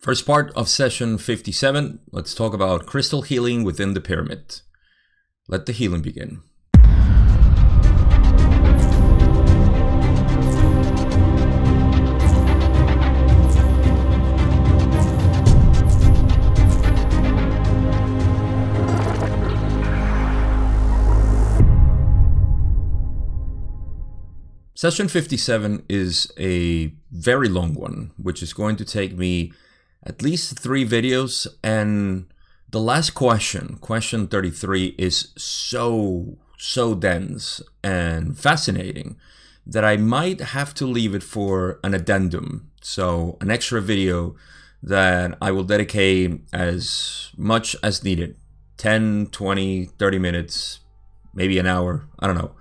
[0.00, 4.62] First part of session 57, let's talk about crystal healing within the pyramid.
[5.46, 6.40] Let the healing begin.
[24.74, 29.52] Session 57 is a very long one, which is going to take me
[30.04, 31.46] at least three videos.
[31.62, 32.26] And
[32.70, 39.16] the last question, question 33, is so, so dense and fascinating
[39.66, 42.70] that I might have to leave it for an addendum.
[42.82, 44.34] So, an extra video
[44.82, 48.36] that I will dedicate as much as needed
[48.78, 50.80] 10, 20, 30 minutes,
[51.34, 52.08] maybe an hour.
[52.18, 52.52] I don't know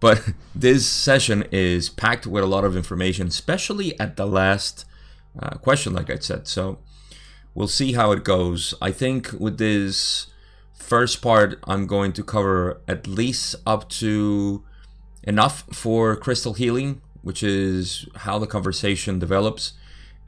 [0.00, 4.84] but this session is packed with a lot of information, especially at the last
[5.38, 6.46] uh, question, like I said.
[6.46, 6.78] So
[7.58, 8.72] we'll see how it goes.
[8.80, 10.28] I think with this
[10.72, 14.62] first part, I'm going to cover at least up to
[15.24, 19.72] enough for crystal healing, which is how the conversation develops.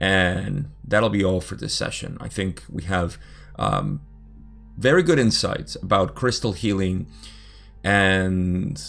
[0.00, 2.18] And that'll be all for this session.
[2.20, 3.16] I think we have
[3.56, 4.00] um,
[4.76, 7.06] very good insights about crystal healing
[7.84, 8.82] and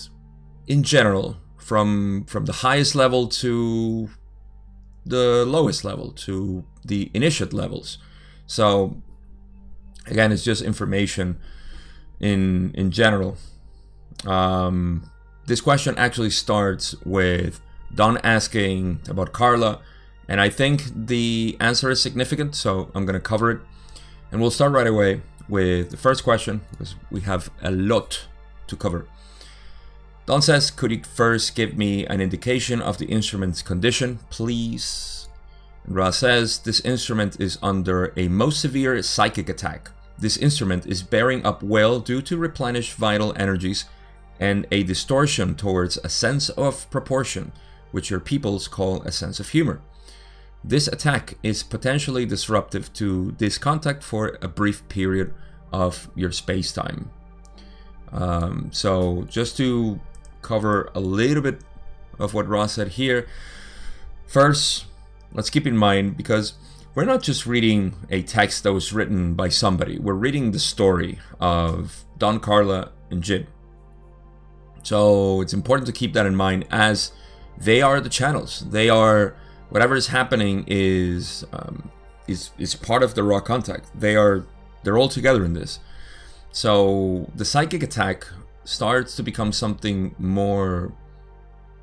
[0.65, 4.09] in general, from from the highest level to
[5.05, 7.99] the lowest level to the initiate levels.
[8.47, 9.01] So
[10.07, 11.39] again, it's just information
[12.19, 13.37] in in general.
[14.25, 15.09] Um,
[15.45, 17.61] this question actually starts with
[17.93, 19.81] Don asking about Carla,
[20.27, 23.59] and I think the answer is significant, so I'm going to cover it.
[24.31, 28.27] And we'll start right away with the first question because we have a lot
[28.67, 29.07] to cover.
[30.25, 35.20] Don says, could you first give me an indication of the instrument's condition, please?
[35.85, 39.91] And Ra says, this instrument is under a most severe psychic attack.
[40.17, 43.85] This instrument is bearing up well due to replenished vital energies
[44.39, 47.51] and a distortion towards a sense of proportion,
[47.91, 49.81] which your peoples call a sense of humor.
[50.63, 55.33] This attack is potentially disruptive to this contact for a brief period
[55.73, 57.09] of your space time.
[58.11, 59.99] Um, so, just to
[60.41, 61.61] cover a little bit
[62.19, 63.27] of what Ra said here.
[64.27, 64.85] First,
[65.33, 66.53] let's keep in mind because
[66.93, 71.19] we're not just reading a text that was written by somebody, we're reading the story
[71.39, 73.47] of Don Carla and Jim.
[74.83, 77.11] So it's important to keep that in mind as
[77.57, 78.65] they are the channels.
[78.69, 79.35] They are
[79.69, 81.91] whatever is happening is um,
[82.27, 83.87] is is part of the Ra contact.
[83.99, 84.45] They are
[84.83, 85.79] they're all together in this.
[86.51, 88.27] So the psychic attack
[88.63, 90.91] starts to become something more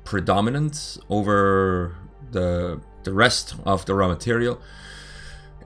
[0.03, 1.95] predominant over
[2.31, 4.59] the the rest of the Ra material.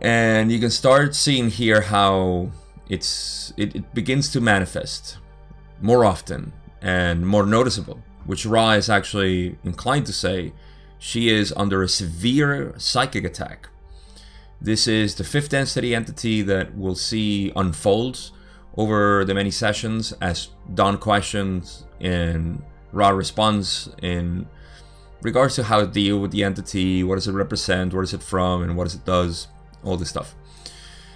[0.02, 2.52] And you can start seeing here how
[2.90, 5.18] it's it, it begins to manifest
[5.82, 10.54] more often and more noticeable which ra is actually inclined to say
[11.00, 13.68] she is under a severe psychic attack.
[14.62, 18.32] This is the fifth density entity that we'll see unfold
[18.78, 22.64] over the many sessions as Don questions and
[22.94, 24.48] Ra responds in
[25.24, 28.24] regards to how to deal with the entity, what does it represent, where is it
[28.24, 29.48] from, and what does it does,
[29.84, 30.36] all this stuff.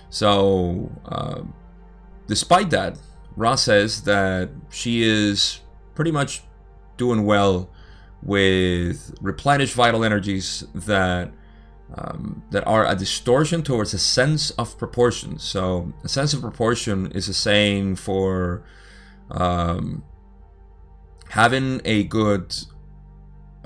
[0.09, 1.41] So, uh,
[2.27, 2.97] despite that,
[3.35, 5.61] Ra says that she is
[5.95, 6.43] pretty much
[6.97, 7.69] doing well
[8.23, 11.31] with replenished vital energies that
[11.95, 15.39] um, that are a distortion towards a sense of proportion.
[15.39, 18.63] So, a sense of proportion is a saying for
[19.31, 20.03] um,
[21.29, 22.53] having a good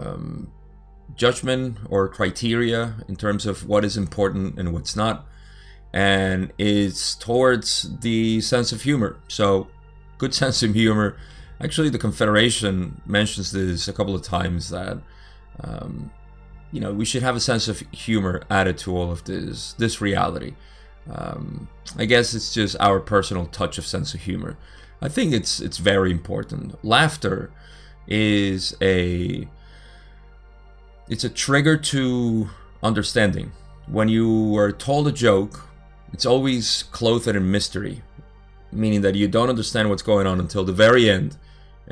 [0.02, 0.52] um,
[1.16, 5.26] judgment or criteria in terms of what is important and what's not,
[5.94, 9.20] and it's towards the sense of humor.
[9.28, 9.68] So,
[10.18, 11.18] good sense of humor.
[11.60, 14.98] Actually, the Confederation mentions this a couple of times that.
[15.64, 16.12] Um,
[16.72, 20.02] you know we should have a sense of humor added to all of this this
[20.02, 20.54] reality
[21.10, 24.58] um, i guess it's just our personal touch of sense of humor
[25.02, 27.52] i think it's it's very important laughter
[28.08, 29.48] is a
[31.12, 32.50] it's a trigger to
[32.82, 33.52] understanding
[33.88, 35.68] when you are told a joke
[36.14, 38.02] it's always clothed in mystery
[38.72, 41.38] meaning that you don't understand what's going on until the very end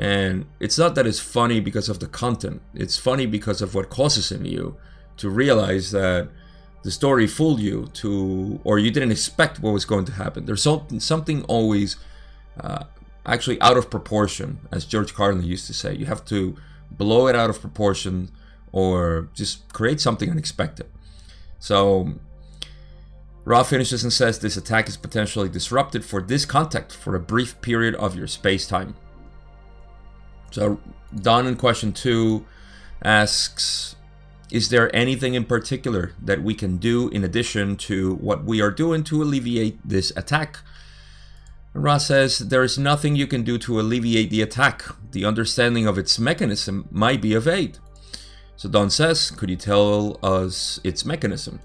[0.00, 3.90] and it's not that it's funny because of the content, it's funny because of what
[3.90, 4.76] causes in you
[5.18, 6.30] to realize that
[6.82, 10.46] the story fooled you to or you didn't expect what was going to happen.
[10.46, 11.96] There's something always
[12.58, 12.84] uh,
[13.26, 15.94] actually out of proportion, as George Carlin used to say.
[15.94, 16.56] You have to
[16.90, 18.30] blow it out of proportion
[18.72, 20.86] or just create something unexpected.
[21.58, 22.14] So
[23.44, 27.60] Ra finishes and says this attack is potentially disrupted for this contact for a brief
[27.60, 28.94] period of your space time.
[30.50, 30.80] So,
[31.14, 32.44] Don in question two
[33.02, 33.96] asks
[34.50, 38.70] Is there anything in particular that we can do in addition to what we are
[38.70, 40.58] doing to alleviate this attack?
[41.72, 44.84] Ra says there is nothing you can do to alleviate the attack.
[45.12, 47.78] The understanding of its mechanism might be of aid.
[48.60, 51.60] So Don says, Could you tell us its mechanism?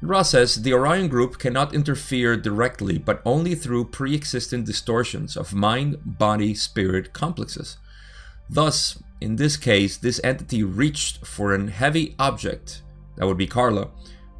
[0.00, 5.52] Ra says the Orion group cannot interfere directly, but only through pre existing distortions of
[5.52, 7.76] mind body spirit complexes.
[8.48, 12.80] Thus, in this case, this entity reached for an heavy object,
[13.16, 13.90] that would be Carla,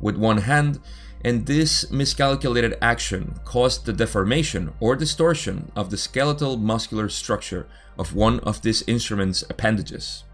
[0.00, 0.80] with one hand,
[1.22, 7.68] and this miscalculated action caused the deformation or distortion of the skeletal muscular structure
[7.98, 10.24] of one of this instrument's appendages.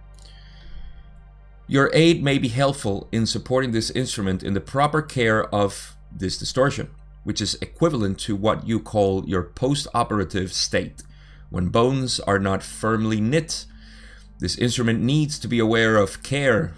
[1.72, 6.36] Your aid may be helpful in supporting this instrument in the proper care of this
[6.36, 6.90] distortion,
[7.24, 11.02] which is equivalent to what you call your post operative state.
[11.48, 13.64] When bones are not firmly knit,
[14.38, 16.74] this instrument needs to be aware of care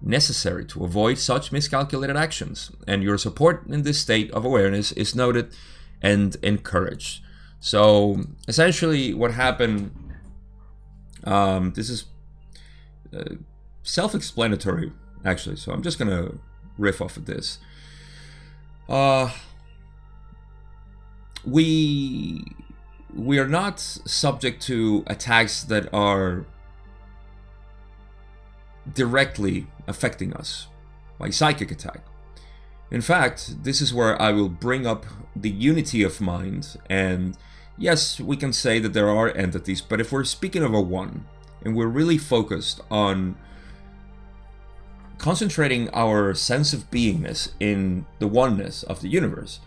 [0.00, 5.14] necessary to avoid such miscalculated actions, and your support in this state of awareness is
[5.14, 5.54] noted
[6.02, 7.22] and encouraged.
[7.60, 9.92] So, essentially, what happened
[11.22, 12.06] um, this is
[13.16, 13.36] uh,
[13.82, 14.92] self explanatory,
[15.24, 16.32] actually, so I'm just gonna
[16.78, 17.58] riff off of this.
[18.88, 19.30] Uh,
[21.44, 22.44] we
[23.14, 26.46] we are not subject to attacks that are
[28.94, 30.66] directly affecting us
[31.18, 32.04] by psychic attack.
[32.90, 36.76] In fact, this is where I will bring up the unity of mind.
[36.90, 37.36] And
[37.78, 41.26] yes, we can say that there are entities, but if we're speaking of a one
[41.64, 43.36] and we're really focused on
[45.22, 49.60] concentrating our sense of beingness in the oneness of the universe,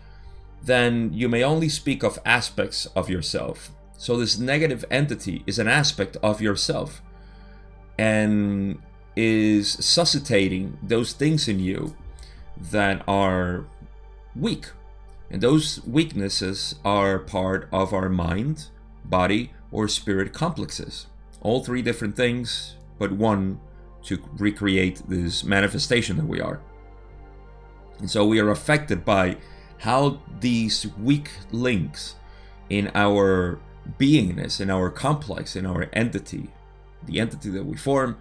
[0.62, 3.70] then you may only speak of aspects of yourself.
[3.98, 7.00] So, this negative entity is an aspect of yourself.
[7.98, 8.78] And
[9.16, 11.96] is suscitating those things in you
[12.70, 13.64] that are
[14.34, 14.66] weak.
[15.30, 18.66] And those weaknesses are part of our mind,
[19.04, 21.06] body, or spirit complexes.
[21.40, 23.60] All three different things, but one
[24.06, 26.60] to recreate this manifestation that we are.
[27.98, 29.36] And so we are affected by
[29.78, 32.16] how these weak links
[32.68, 33.60] in our
[33.98, 36.50] beingness, in our complex, in our entity,
[37.04, 38.18] the entity that we form,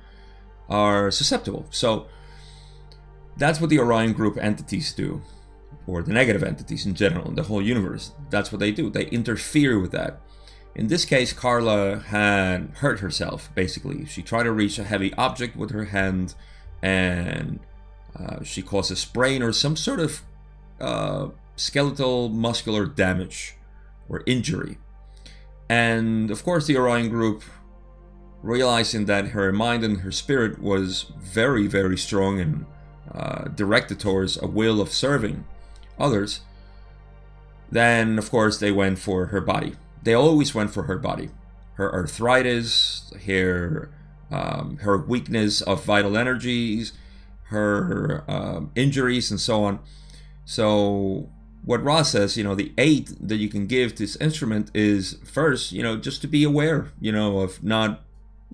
[0.70, 1.66] are susceptible.
[1.70, 2.08] So
[3.38, 5.22] that's what the Orion group entities do,
[5.88, 8.12] or the negative entities in general, in the whole universe.
[8.30, 8.90] That's what they do.
[8.90, 10.22] They interfere with that.
[10.76, 14.06] In this case, Carla had hurt herself, basically.
[14.06, 16.36] She tried to reach a heavy object with her hand,
[16.82, 17.60] and
[18.20, 20.22] uh, she caused a sprain or some sort of
[20.82, 23.56] uh, skeletal muscular damage
[24.10, 24.78] or injury.
[25.70, 27.44] And of course, the Orion group
[28.44, 32.66] realizing that her mind and her spirit was very, very strong and
[33.14, 35.46] uh, directed towards a will of serving
[35.98, 36.42] others,
[37.72, 39.76] then of course they went for her body.
[40.06, 41.30] They always went for her body.
[41.74, 43.92] Her arthritis, her
[44.32, 46.94] um, her weakness of vital energies,
[47.50, 49.80] her um, injuries, and so on.
[50.46, 51.30] So
[51.64, 55.74] what Ra says, you know, the aid that you can give this instrument is first,
[55.74, 58.06] you know, just to be aware, you know, of not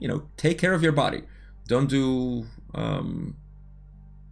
[0.01, 1.21] you know, take care of your body.
[1.67, 3.37] Don't do um,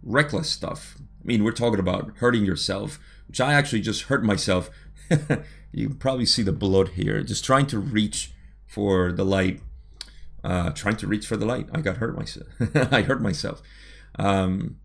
[0.02, 0.96] reckless stuff.
[0.98, 2.98] I mean, we're talking about hurting yourself,
[3.28, 4.68] which I actually just hurt myself.
[5.72, 7.22] you can probably see the blood here.
[7.22, 8.32] Just trying to reach
[8.66, 9.60] for the light.
[10.42, 11.68] Uh, trying to reach for the light.
[11.72, 12.48] I got hurt myself.
[12.92, 13.62] I hurt myself.
[14.18, 14.76] Um,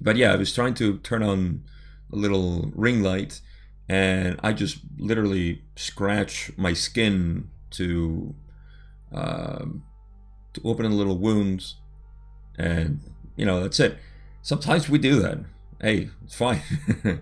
[0.00, 1.64] but yeah, I was trying to turn on
[2.12, 3.40] a little ring light,
[3.88, 8.34] and I just literally scratch my skin to
[9.12, 9.84] um,
[10.54, 11.76] to open a little wounds,
[12.58, 13.00] and
[13.36, 13.98] you know that's it.
[14.40, 15.38] Sometimes we do that.
[15.80, 16.62] Hey, it's fine.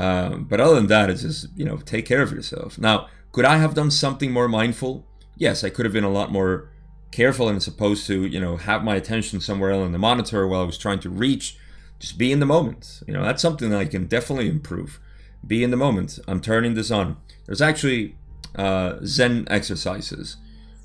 [0.00, 2.78] um, but other than that, it's just you know take care of yourself.
[2.78, 5.06] Now, could I have done something more mindful?
[5.36, 6.70] Yes, I could have been a lot more
[7.10, 10.62] careful and supposed to you know have my attention somewhere else on the monitor while
[10.62, 11.56] I was trying to reach.
[11.98, 13.02] Just be in the moment.
[13.06, 15.00] You know that's something that I can definitely improve.
[15.46, 16.18] Be in the moment.
[16.28, 17.16] I'm turning this on.
[17.46, 18.16] There's actually
[18.56, 20.36] uh, Zen exercises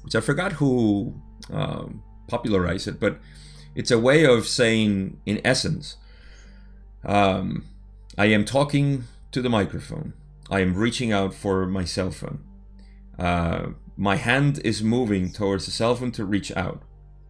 [0.05, 1.19] which I forgot who
[1.51, 3.19] um, popularized it, but
[3.73, 5.97] it's a way of saying, in essence,
[7.03, 7.65] um,
[8.17, 10.13] I am talking to the microphone.
[10.49, 12.43] I am reaching out for my cell phone.
[13.19, 13.67] Uh,
[13.97, 16.81] my hand is moving towards the cell phone to reach out.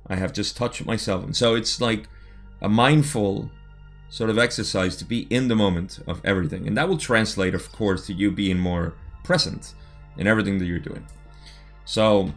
[0.08, 1.34] I have just touched my cell phone.
[1.34, 2.08] So it's like
[2.62, 3.50] a mindful
[4.10, 6.68] sort of exercise to be in the moment of everything.
[6.68, 9.74] And that will translate, of course, to you being more present
[10.18, 11.06] in everything that you're doing.
[11.86, 12.32] So,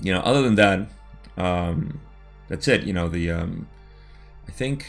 [0.00, 0.88] you know, other than that,
[1.38, 2.00] um,
[2.48, 2.84] that's it.
[2.84, 3.66] You know, the um,
[4.46, 4.86] I think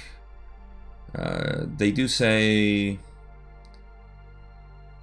[1.15, 2.99] uh, they do say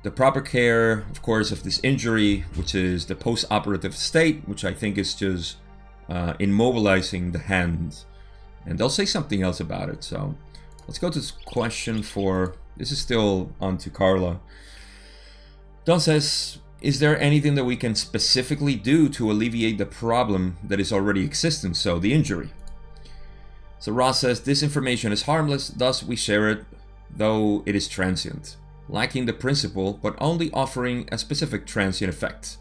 [0.03, 4.75] the proper care, of course, of this injury, which is the post-operative state, which I
[4.75, 5.57] think is just
[6.09, 8.05] uh, immobilizing the hand.
[8.67, 10.05] And they'll say something else about it.
[10.05, 10.35] So
[10.87, 12.57] let's go to this question for.
[12.77, 14.41] This is still on to Carla.
[15.85, 20.81] Don says, is there anything that we can specifically do to alleviate the problem that
[20.81, 22.51] is already existing, so the injury?
[23.85, 26.65] So Ra says, this information is harmless, thus we share it,
[27.15, 28.57] though it is transient,
[28.89, 32.57] lacking the principle, but only offering a specific transient effect.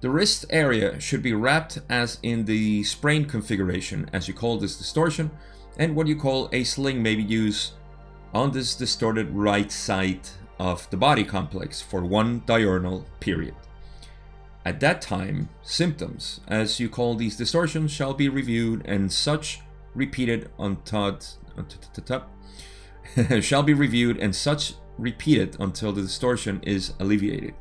[0.00, 4.76] The wrist area should be wrapped as in the sprain configuration, as you call this
[4.76, 5.30] distortion,
[5.78, 7.74] and what you call a sling may be used
[8.34, 13.54] on this distorted right side of the body complex for one diurnal period.
[14.64, 19.60] At that time, symptoms, as you call these distortions, shall be reviewed and such
[19.94, 21.18] repeated until
[23.40, 27.54] shall be reviewed and such repeated until the distortion is alleviated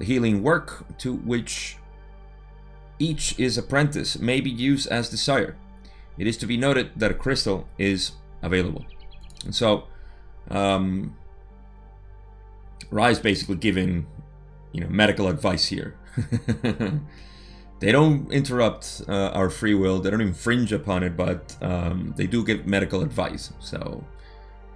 [0.00, 1.76] the healing work to which
[2.98, 5.56] each is apprentice may be used as desired.
[6.18, 8.12] It is to be noted that a crystal is
[8.42, 8.86] available.
[9.44, 9.84] And so,
[10.50, 11.16] um,
[12.90, 14.06] is basically giving,
[14.72, 15.96] you know, medical advice here.
[17.80, 20.00] they don't interrupt uh, our free will.
[20.00, 23.52] They don't infringe upon it, but um, they do give medical advice.
[23.58, 24.04] So,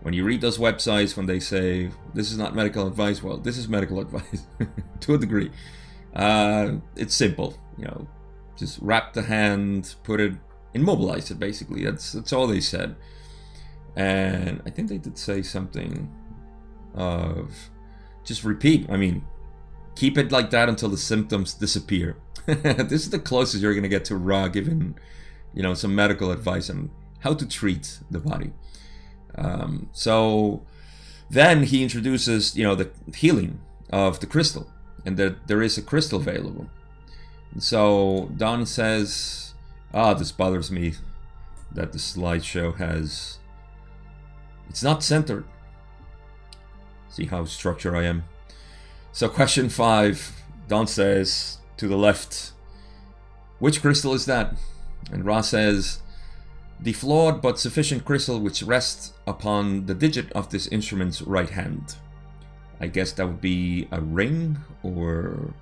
[0.00, 3.56] when you read those websites when they say this is not medical advice well this
[3.56, 4.46] is medical advice
[5.00, 5.50] to a degree.
[6.14, 8.08] Uh, it's simple you know.
[8.56, 10.32] Just wrap the hand put it
[10.72, 11.84] immobilize it basically.
[11.84, 12.96] That's that's all they said.
[13.96, 16.10] And i think they did say something
[16.94, 17.70] of
[18.24, 19.24] just repeat i mean
[19.94, 22.16] keep it like that until the symptoms disappear
[22.62, 24.96] this is the closest you're going to get to Ra giving
[25.52, 28.52] you know some medical advice on how to treat the body
[29.36, 30.62] um, so
[31.30, 33.60] then he introduces, you know, the healing
[33.90, 34.70] of the crystal,
[35.04, 36.68] and that there is a crystal available.
[37.52, 39.54] And so Don says,
[39.92, 40.94] "Ah, this bothers me
[41.72, 43.38] that the slideshow has.
[44.68, 45.44] It's not centered.
[47.08, 48.24] See how structured I am."
[49.12, 52.52] So question five, Don says to the left,
[53.58, 54.54] "Which crystal is that?"
[55.12, 56.00] And Ra says,
[56.80, 61.96] the flawed but sufficient crystal which rests upon the digit of this instrument's right hand.
[62.80, 65.54] I guess that would be a ring, or.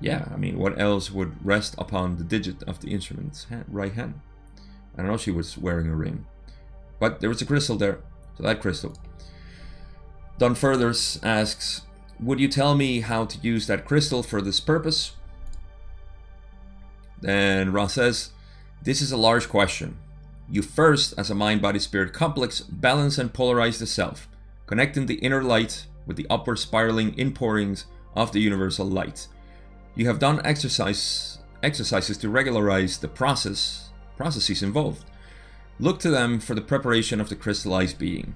[0.00, 3.92] Yeah, I mean, what else would rest upon the digit of the instrument's hand, right
[3.92, 4.20] hand?
[4.94, 6.26] I don't know she was wearing a ring.
[7.00, 8.00] But there was a crystal there,
[8.36, 8.94] so that crystal.
[10.38, 11.82] Don Furthers asks,
[12.20, 15.12] Would you tell me how to use that crystal for this purpose?
[17.22, 18.32] Then Ra says,
[18.82, 19.96] This is a large question.
[20.50, 24.28] You first, as a mind body spirit complex, balance and polarize the self,
[24.66, 29.28] connecting the inner light with the upward spiraling inpourings of the universal light.
[29.94, 35.04] You have done exercise exercises to regularize the process processes involved.
[35.78, 38.34] Look to them for the preparation of the crystallized being.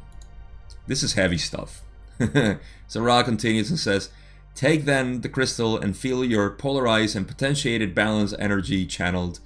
[0.86, 1.82] This is heavy stuff.
[2.88, 4.10] so Ra continues and says,
[4.56, 9.38] Take then the crystal and feel your polarized and potentiated balance energy channeled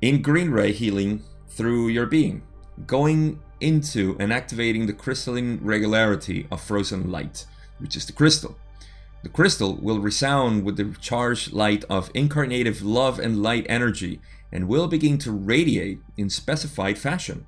[0.00, 2.42] in green ray healing through your being,
[2.84, 7.46] going into and activating the crystalline regularity of frozen light,
[7.78, 8.58] which is the crystal.
[9.22, 14.66] The crystal will resound with the charged light of incarnative love and light energy and
[14.66, 17.46] will begin to radiate in specified fashion,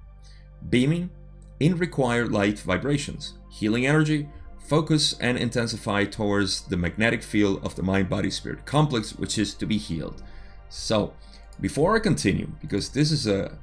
[0.71, 1.11] beaming
[1.59, 4.29] in required light vibrations, healing energy,
[4.65, 9.55] focus and intensify towards the magnetic field of the mind body spirit complex, which is
[9.55, 10.23] to be healed.
[10.69, 11.13] So,
[11.61, 13.59] before I continue, because this is a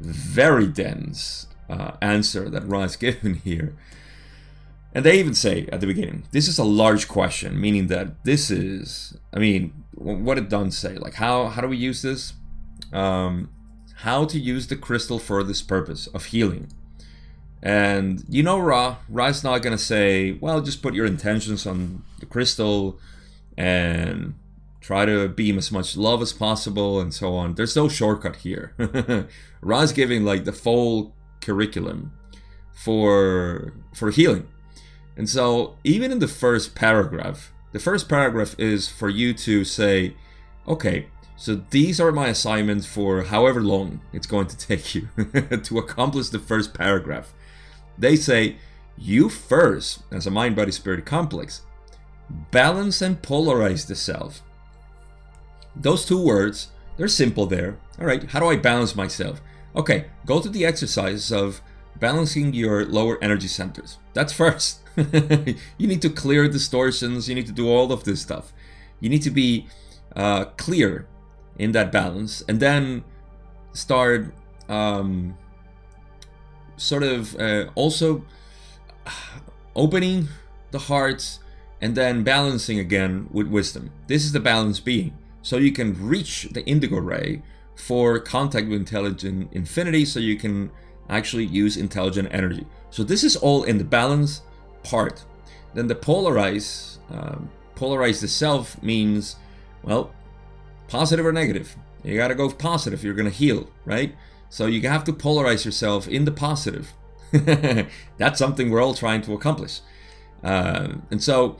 [0.00, 3.74] very dense uh, answer that Ra's given here.
[4.94, 8.50] And they even say at the beginning, this is a large question, meaning that this
[8.50, 10.96] is, I mean, what did Don say?
[10.96, 12.34] Like, how, how do we use this?
[12.92, 13.48] Um,
[13.96, 16.68] how to use the crystal for this purpose of healing.
[17.62, 22.26] And you know, Ra, Ra's not to say, well, just put your intentions on the
[22.26, 22.98] crystal
[23.56, 24.34] and
[24.80, 27.54] try to beam as much love as possible and so on.
[27.54, 29.28] There's no shortcut here.
[29.60, 32.12] Ra's giving like the full curriculum
[32.72, 34.48] for for healing.
[35.16, 40.14] And so even in the first paragraph, the first paragraph is for you to say,
[40.66, 45.08] okay, So these are my assignments for however long it's going to take you
[45.62, 47.32] to accomplish the first paragraph.
[48.02, 48.56] They say,
[48.98, 51.62] you first, as a mind body spirit complex,
[52.50, 54.42] balance and polarize the self.
[55.76, 57.78] Those two words, they're simple there.
[58.00, 59.40] All right, how do I balance myself?
[59.76, 61.62] Okay, go to the exercise of
[62.00, 63.98] balancing your lower energy centers.
[64.14, 64.80] That's first.
[64.96, 68.52] you need to clear distortions, you need to do all of this stuff.
[68.98, 69.68] You need to be
[70.16, 71.06] uh, clear
[71.56, 73.04] in that balance and then
[73.72, 74.34] start
[74.68, 75.38] um,
[76.76, 78.24] sort of uh, also
[79.76, 80.28] opening
[80.70, 81.38] the heart
[81.80, 83.90] and then balancing again with wisdom.
[84.06, 85.16] This is the balance being.
[85.42, 87.42] So you can reach the indigo ray
[87.74, 90.70] for contact with intelligent infinity so you can
[91.08, 92.66] actually use intelligent energy.
[92.90, 94.42] So this is all in the balance
[94.84, 95.24] part.
[95.74, 99.36] Then the polarize, um, polarize the self means,
[99.82, 100.12] well,
[100.88, 101.74] positive or negative.
[102.04, 103.02] You gotta go positive.
[103.02, 104.14] You're gonna heal, right?
[104.52, 106.92] So you have to polarize yourself in the positive.
[108.18, 109.80] That's something we're all trying to accomplish.
[110.44, 111.56] Uh, and so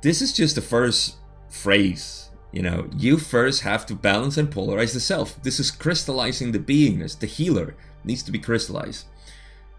[0.00, 1.16] this is just the first
[1.50, 2.30] phrase.
[2.50, 5.42] You know, you first have to balance and polarize the self.
[5.42, 7.18] This is crystallizing the beingness.
[7.18, 9.08] The healer needs to be crystallized.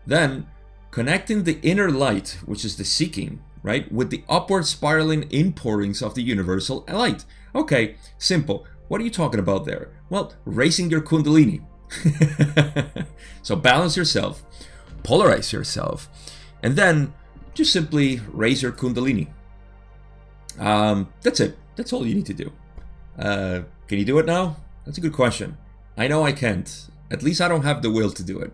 [0.06, 0.46] Then
[0.92, 6.14] connecting the inner light, which is the seeking, right, with the upward spiraling inpourings of
[6.14, 7.26] the universal light.
[7.56, 8.68] Okay, simple.
[8.90, 9.90] What are you talking about there?
[10.12, 11.66] Well, raising your kundalini.
[13.42, 14.44] so balance yourself,
[15.04, 16.10] polarize yourself,
[16.62, 17.14] and then
[17.54, 19.28] just simply raise your kundalini.
[20.60, 21.58] Um, that's it.
[21.76, 22.52] That's all you need to do.
[23.18, 24.58] Uh, can you do it now?
[24.86, 25.58] That's a good question.
[25.98, 26.88] I know I can't.
[27.12, 28.54] At least I don't have the will to do it.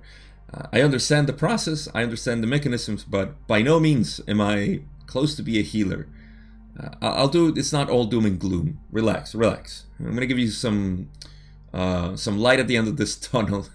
[0.53, 4.81] Uh, I understand the process, I understand the mechanisms, but by no means am I
[5.05, 6.08] close to be a healer.
[6.79, 7.53] Uh, I'll do.
[7.55, 8.79] It's not all doom and gloom.
[8.91, 9.86] Relax, relax.
[10.00, 11.10] I'm gonna give you some
[11.74, 13.68] uh, some light at the end of this tunnel.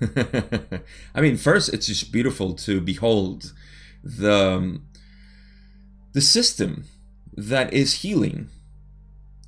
[1.14, 3.52] I mean, first, it's just beautiful to behold
[4.02, 4.86] the um,
[6.12, 6.84] the system
[7.36, 8.48] that is healing.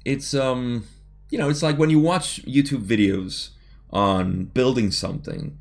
[0.04, 0.86] It's um,
[1.30, 3.50] you know, it's like when you watch YouTube videos
[3.90, 5.58] on building something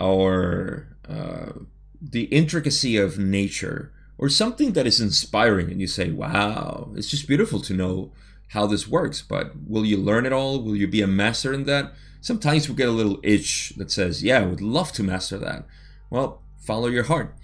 [0.00, 1.52] or uh,
[2.00, 7.28] the intricacy of nature or something that is inspiring and you say wow it's just
[7.28, 8.12] beautiful to know
[8.48, 11.64] how this works but will you learn it all will you be a master in
[11.64, 15.36] that sometimes we get a little itch that says yeah i would love to master
[15.36, 15.66] that.
[16.08, 17.34] Well follow your heart.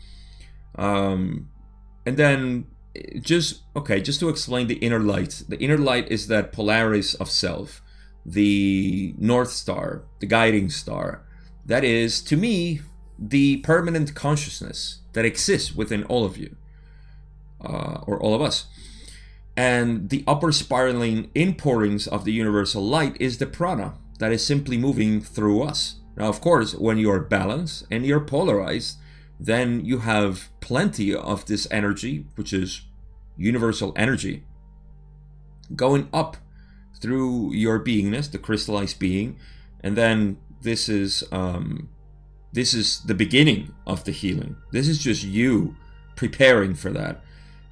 [0.76, 1.50] Um,
[2.06, 2.66] and then
[3.20, 5.42] just okay just to explain the inner light.
[5.48, 7.82] The inner light is that polaris of self
[8.24, 11.24] the north star the guiding star.
[11.66, 12.80] That is to me
[13.18, 16.56] the permanent consciousness that exists within all of you,
[17.60, 18.66] uh, or all of us.
[19.56, 24.76] And the upper spiraling inpourings of the universal light is the prana that is simply
[24.76, 25.96] moving through us.
[26.16, 28.98] Now, of course, when you're balanced and you're polarized,
[29.38, 32.82] then you have plenty of this energy, which is
[33.36, 34.42] universal energy,
[35.76, 36.36] going up
[37.00, 39.38] through your beingness, the crystallized being,
[39.80, 41.88] and then this is um,
[42.52, 44.56] this is the beginning of the healing.
[44.72, 45.76] This is just you
[46.16, 47.22] preparing for that.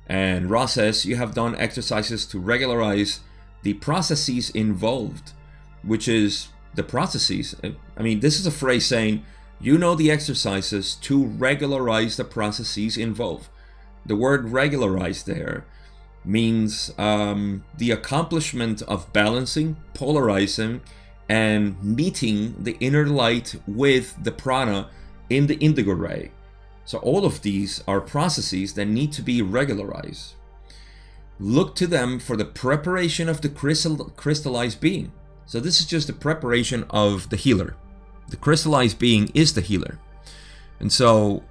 [0.07, 3.21] And Ra says you have done exercises to regularize
[3.63, 5.33] the processes involved,
[5.87, 7.55] which is the processes.
[7.97, 9.25] I mean, this is a phrase saying
[9.61, 13.49] you know the exercises to regularize the processes involved.
[14.05, 15.65] The word regularize there
[16.25, 20.83] means um, the accomplishment of balancing, polarizing,
[21.29, 24.91] and meeting the inner light with the prana
[25.31, 26.31] in the indigo ray.
[26.85, 30.35] So, all of these are processes that need to be regularized.
[31.41, 35.13] Look to them for the preparation of the crystal, crystallized being.
[35.47, 37.77] So, this is just the preparation of the healer.
[38.29, 39.99] The crystallized being is the healer.
[40.81, 41.45] And so,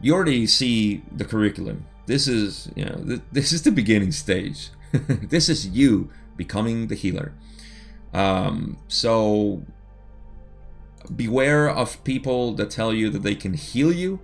[0.00, 1.86] you already see the curriculum.
[2.06, 4.70] This is, you know, th- this is the beginning stage.
[4.92, 7.32] this is you becoming the healer.
[8.12, 9.62] Um, so
[11.14, 14.20] beware of people that tell you that they can heal you,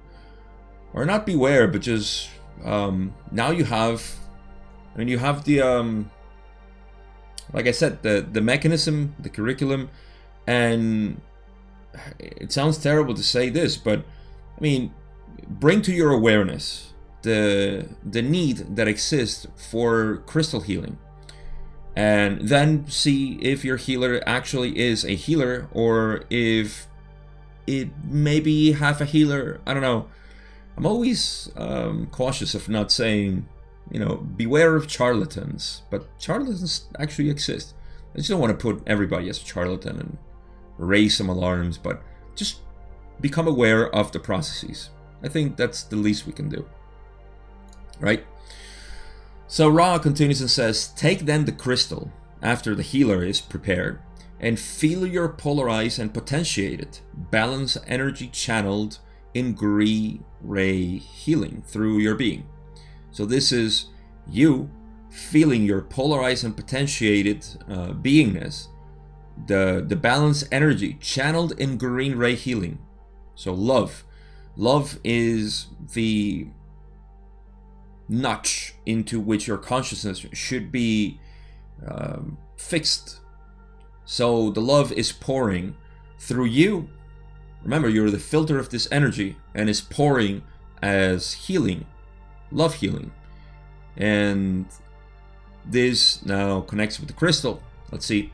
[0.93, 2.31] or not beware, but just
[2.65, 4.17] um, now you have.
[4.95, 6.11] I mean, you have the um,
[7.53, 9.91] like I said, the the mechanism, the curriculum,
[10.47, 11.21] and
[12.19, 14.01] it sounds terrible to say this, but
[14.57, 14.95] I mean,
[15.49, 20.97] bring to your awareness the the need that exists for crystal healing
[21.97, 26.87] and then see if your healer actually is a healer or if
[27.67, 29.61] it maybe half a healer.
[29.67, 30.09] I don't know.
[30.77, 33.47] I'm always um, cautious of not saying,
[33.91, 37.75] you know, beware of charlatans, but charlatans actually exist.
[38.15, 40.19] I just don't want to put everybody as a charlatan and
[40.79, 42.03] raise some alarms, but
[42.35, 42.61] just
[43.21, 44.91] become aware of the processes.
[45.23, 46.67] I think that's the least we can do.
[48.01, 48.25] Right?
[49.47, 52.11] So Ra continues and says, Take then the crystal
[52.43, 54.01] after the healer is prepared
[54.39, 57.03] and feel your polarize and potentiate it.
[57.13, 58.99] Balance energy channeled
[59.35, 62.47] in green ray healing through your being.
[63.11, 63.87] So this is
[64.29, 64.71] you
[65.11, 68.69] feeling your polarized and potentiated uh, beingness,
[69.47, 72.79] the the balance energy channeled in green ray healing.
[73.35, 74.05] So love,
[74.57, 76.49] love is the
[78.09, 81.21] notch into which your consciousness should be
[81.87, 83.21] um, fixed.
[84.05, 85.77] So the love is pouring
[86.19, 86.89] through you.
[87.63, 90.43] Remember, you're the filter of this energy and is pouring
[90.83, 91.87] as healing,
[92.51, 93.13] love healing.
[93.97, 94.67] And
[95.65, 97.63] this now connects with the crystal.
[97.91, 98.33] Let's see.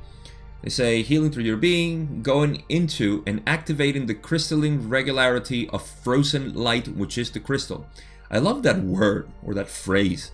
[0.62, 6.54] They say healing through your being, going into and activating the crystalline regularity of frozen
[6.54, 7.86] light, which is the crystal.
[8.30, 10.32] I love that word or that phrase.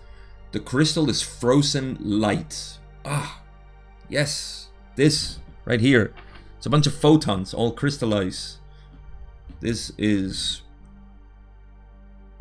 [0.51, 2.77] The crystal is frozen light.
[3.05, 3.41] Ah,
[4.09, 6.13] yes, this right here.
[6.57, 8.57] It's a bunch of photons all crystallized.
[9.59, 10.61] This is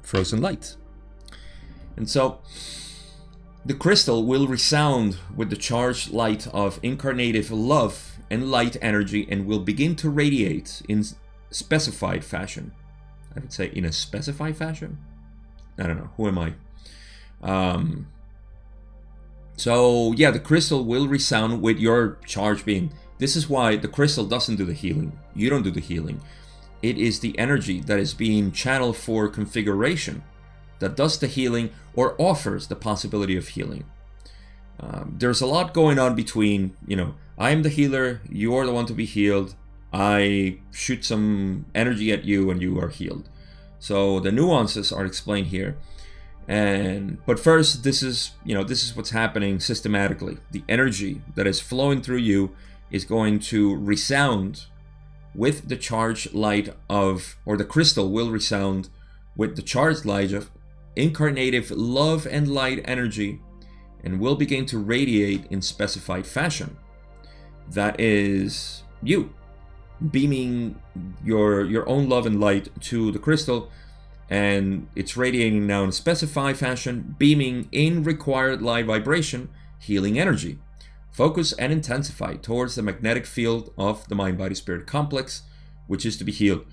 [0.03, 0.77] frozen light.
[1.97, 2.41] And so
[3.65, 9.47] the crystal will resound with the charged light of incarnative love and light energy and
[9.47, 11.05] will begin to radiate in
[11.51, 12.73] specified fashion.
[13.37, 14.99] I would say in a specified fashion.
[15.79, 16.11] I don't know.
[16.17, 16.55] Who am I?
[17.43, 18.09] Um,
[19.57, 22.93] so, yeah, the crystal will resound with your charge being.
[23.19, 25.19] This is why the crystal doesn't do the healing.
[25.35, 26.21] You don't do the healing.
[26.83, 30.25] It is the energy that is being channeled for configuration
[30.83, 33.85] that does the healing or offers the possibility of healing.
[34.81, 38.67] Um, there's a lot going on between, you know, I am the healer, you are
[38.67, 39.55] the one to be healed.
[39.93, 43.29] I shoot some energy at you and you are healed.
[43.79, 45.77] So the nuances are explained here.
[46.49, 50.39] And but first this is, you know, this is what's happening systematically.
[50.51, 52.57] The energy that is flowing through you
[52.91, 54.67] is going to resound
[55.35, 58.89] with the charged light of or the crystal will resound
[59.37, 60.51] with the charged light of
[60.97, 63.41] incarnative love and light energy
[64.05, 66.77] and will begin to radiate in specified fashion.
[67.71, 69.33] That is you
[70.11, 70.81] beaming
[71.25, 73.71] your your own love and light to the crystal
[74.33, 80.59] and it's radiating now in a specified fashion, beaming in required light vibration, healing energy.
[81.11, 85.43] Focus and intensify towards the magnetic field of the mind body spirit complex,
[85.87, 86.65] which is to be healed.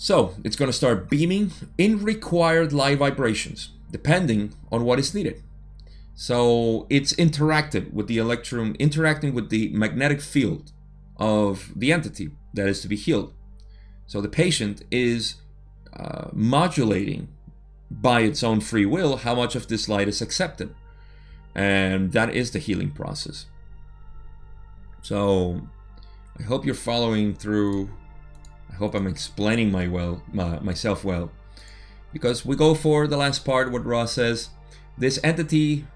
[0.00, 5.42] So it's going to start beaming in required light vibrations, depending on what is needed.
[6.14, 10.72] So it's interacted with the electron, interacting with the magnetic field
[11.18, 13.34] of the entity that is to be healed.
[14.06, 15.34] So the patient is
[15.92, 17.28] uh, modulating
[17.90, 20.74] by its own free will how much of this light is accepted.
[21.54, 23.44] And that is the healing process.
[25.02, 25.60] So
[26.38, 27.90] I hope you're following through
[28.70, 31.30] I hope I'm explaining my well my, myself well.
[32.12, 34.50] Because we go for the last part what Ra says,
[34.98, 35.86] this entity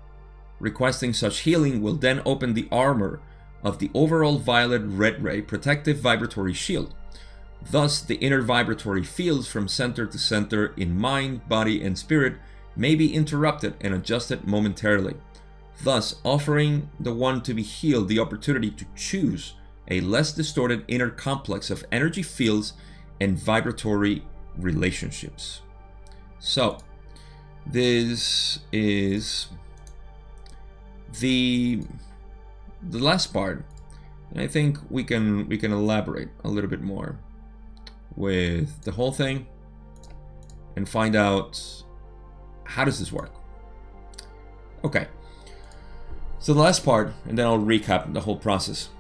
[0.61, 3.21] requesting such healing will then open the armor
[3.63, 6.95] of the overall violet red ray protective vibratory shield.
[7.71, 12.35] Thus, the inner vibratory fields from center to center in mind, body, and spirit
[12.77, 15.15] may be interrupted and adjusted momentarily,
[15.83, 19.55] thus offering the one to be healed the opportunity to choose
[19.89, 22.73] a less distorted inner complex of energy fields
[23.21, 24.25] and vibratory
[24.57, 25.61] relationships.
[26.39, 26.79] So,
[27.67, 29.49] this is
[31.21, 31.83] the
[32.83, 33.65] the last part.
[34.31, 37.19] And I think we can we can elaborate a little bit more
[38.17, 39.47] with the whole thing
[40.77, 41.61] and find out
[42.65, 43.33] how does this work.
[44.83, 45.07] Okay.
[46.39, 48.91] So the last part, and then I'll recap the whole process.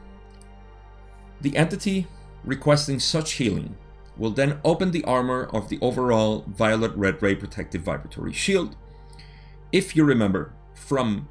[1.45, 2.07] The entity
[2.43, 3.77] requesting such healing
[4.17, 8.77] will then open the armor of the overall violet red ray protective vibratory shield.
[9.71, 11.29] If you remember from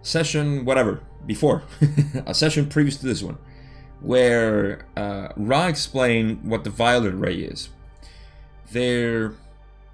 [0.00, 1.64] session whatever before,
[2.26, 3.36] a session previous to this one,
[4.00, 7.68] where uh, Ra explained what the violet ray is.
[8.72, 9.34] There,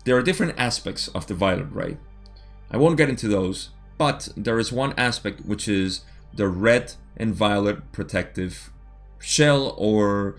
[0.04, 1.96] there are different aspects of the violet ray.
[2.70, 6.02] I won't get into those, but there is one aspect which is
[6.34, 8.70] the red and violet protective
[9.18, 10.36] shell, or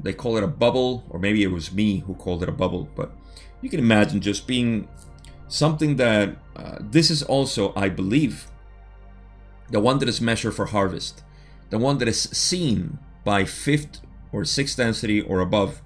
[0.00, 2.88] they call it a bubble, or maybe it was me who called it a bubble,
[2.94, 3.12] but
[3.60, 4.88] you can imagine just being
[5.48, 8.46] something that uh, this is also, I believe,
[9.70, 11.22] the one that is measured for harvest,
[11.70, 14.00] the one that is seen by fifth
[14.32, 15.82] or sixth density or above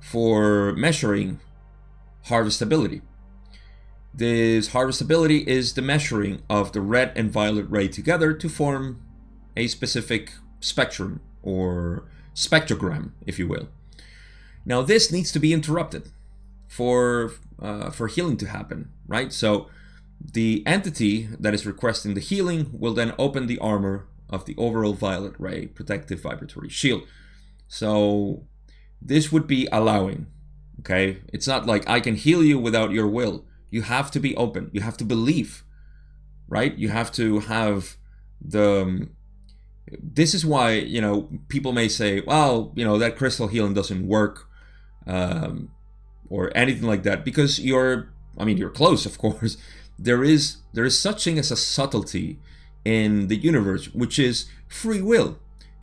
[0.00, 1.40] for measuring
[2.26, 3.02] harvestability.
[4.14, 9.00] This harvestability is the measuring of the red and violet ray together to form
[9.56, 13.68] a specific spectrum or spectrogram, if you will.
[14.64, 16.10] Now, this needs to be interrupted
[16.68, 19.32] for uh, for healing to happen, right?
[19.32, 19.68] So,
[20.20, 24.92] the entity that is requesting the healing will then open the armor of the overall
[24.92, 27.02] violet ray protective vibratory shield.
[27.66, 28.46] So,
[29.00, 30.26] this would be allowing.
[30.80, 33.46] Okay, it's not like I can heal you without your will.
[33.72, 34.70] You have to be open.
[34.72, 35.64] You have to believe,
[36.46, 36.76] right?
[36.78, 37.96] You have to have
[38.40, 39.10] the um,
[40.00, 44.06] this is why you know people may say well you know that crystal healing doesn't
[44.06, 44.48] work
[45.06, 45.70] um,
[46.30, 49.56] or anything like that because you're i mean you're close of course
[49.98, 52.38] there is there is such thing as a subtlety
[52.84, 55.38] in the universe which is free will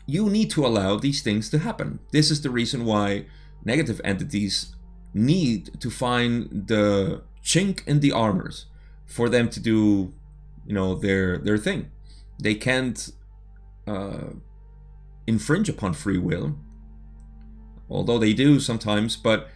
[0.05, 3.25] you need to allow these things to happen this is the reason why
[3.63, 4.75] negative entities
[5.13, 8.65] need to find the chink in the armors
[9.05, 10.13] for them to do
[10.65, 11.91] you know their their thing
[12.41, 13.11] they can't
[13.85, 14.29] uh,
[15.27, 16.57] infringe upon free will,
[17.89, 19.49] although they do sometimes, but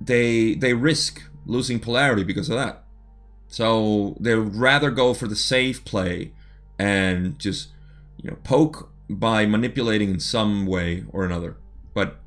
[0.00, 2.84] they they risk losing polarity because of that.
[3.48, 6.32] So they would rather go for the safe play
[6.78, 7.68] and just
[8.22, 11.56] you know poke by manipulating in some way or another.
[11.94, 12.20] But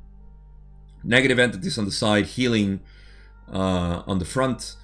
[1.04, 2.80] negative entities on the side, healing
[3.52, 4.76] uh, on the front.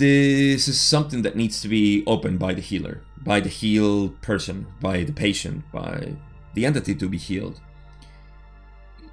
[0.00, 4.66] This is something that needs to be opened by the healer by the healed person,
[4.80, 6.14] by the patient, by
[6.54, 7.60] the entity to be healed.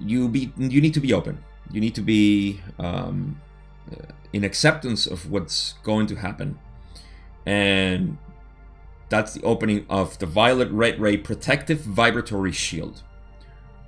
[0.00, 1.44] You be you need to be open.
[1.70, 3.38] You need to be um,
[3.92, 6.58] uh, in acceptance of what's going to happen,
[7.44, 8.16] and
[9.10, 13.02] that's the opening of the violet red ray protective vibratory shield.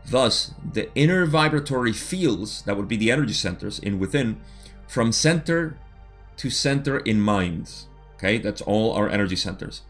[0.05, 4.39] Thus, the inner vibratory fields that would be the energy centers in within,
[4.87, 5.79] from center
[6.41, 7.73] to center in mind.
[8.17, 9.83] Okay, that's all our energy centers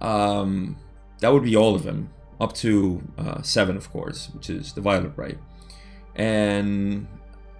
[0.00, 0.76] um,
[1.20, 2.10] that would be all of them,
[2.40, 5.36] up to uh, seven, of course, which is the violet ray.
[6.16, 7.06] And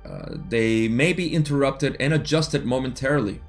[0.04, 3.40] uh, they may be interrupted and adjusted momentarily.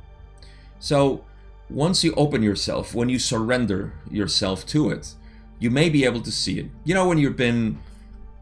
[0.80, 1.24] So,
[1.70, 5.16] once you open yourself, when you surrender yourself to it,
[5.58, 6.66] you may be able to see it.
[6.84, 7.80] You know, when you've been,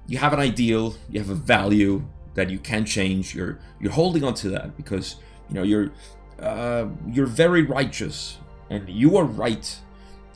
[0.07, 3.35] you have an ideal, you have a value that you can change.
[3.35, 5.17] You're you're holding on to that because
[5.49, 5.91] you know you're
[6.39, 8.37] uh, you're very righteous
[8.69, 9.79] and you are right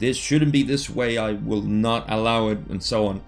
[0.03, 3.21] this shouldn't be this way, I will not allow it, and so on.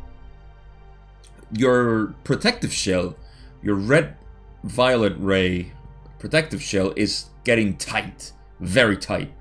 [1.52, 3.16] Your protective shell,
[3.64, 4.18] your red
[4.64, 5.72] violet ray
[6.20, 9.32] protective shell is getting tight, very tight,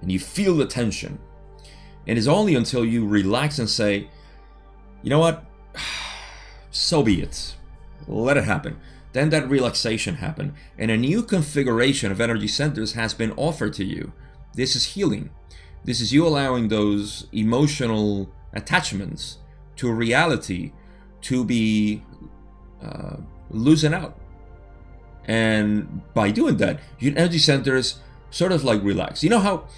[0.00, 1.20] and you feel the tension.
[2.06, 4.08] And it's only until you relax and say,
[5.02, 5.44] you know what,
[6.72, 7.54] so be it,
[8.08, 8.76] let it happen.
[9.12, 13.84] Then that relaxation happened, and a new configuration of energy centers has been offered to
[13.84, 14.12] you.
[14.54, 15.30] This is healing.
[15.84, 19.38] This is you allowing those emotional attachments
[19.76, 20.72] to reality
[21.22, 22.02] to be
[22.82, 23.16] uh,
[23.50, 24.18] loosen out.
[25.26, 29.22] And by doing that, your energy centers sort of like relax.
[29.22, 29.68] You know how,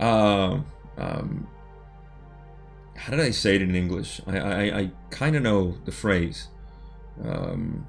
[0.00, 0.60] uh,
[0.98, 1.46] um,
[2.96, 4.20] how did I say it in English?
[4.26, 6.48] I, I, I kind of know the phrase.
[7.24, 7.86] Um,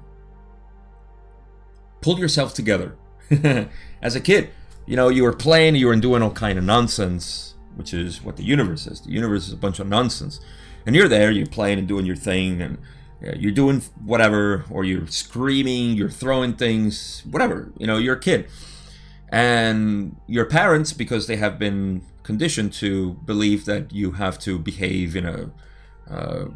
[2.04, 2.96] pull yourself together.
[4.02, 4.50] As a kid,
[4.86, 8.36] you know, you were playing, you were doing all kind of nonsense which is what
[8.36, 9.00] the universe is.
[9.00, 10.40] The universe is a bunch of nonsense.
[10.86, 12.78] And you're there, you're playing and doing your thing, and
[13.36, 17.72] you're doing whatever, or you're screaming, you're throwing things, whatever.
[17.78, 18.48] You know, you're a kid.
[19.30, 25.16] And your parents, because they have been conditioned to believe that you have to behave
[25.16, 25.50] in a
[26.10, 26.48] uh,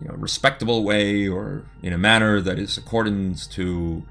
[0.00, 4.04] you know respectable way or in a manner that is accordance to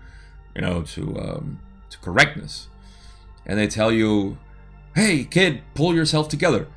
[0.60, 2.68] you know to um, to correctness,
[3.46, 4.38] and they tell you
[4.94, 6.68] hey kid pull yourself together.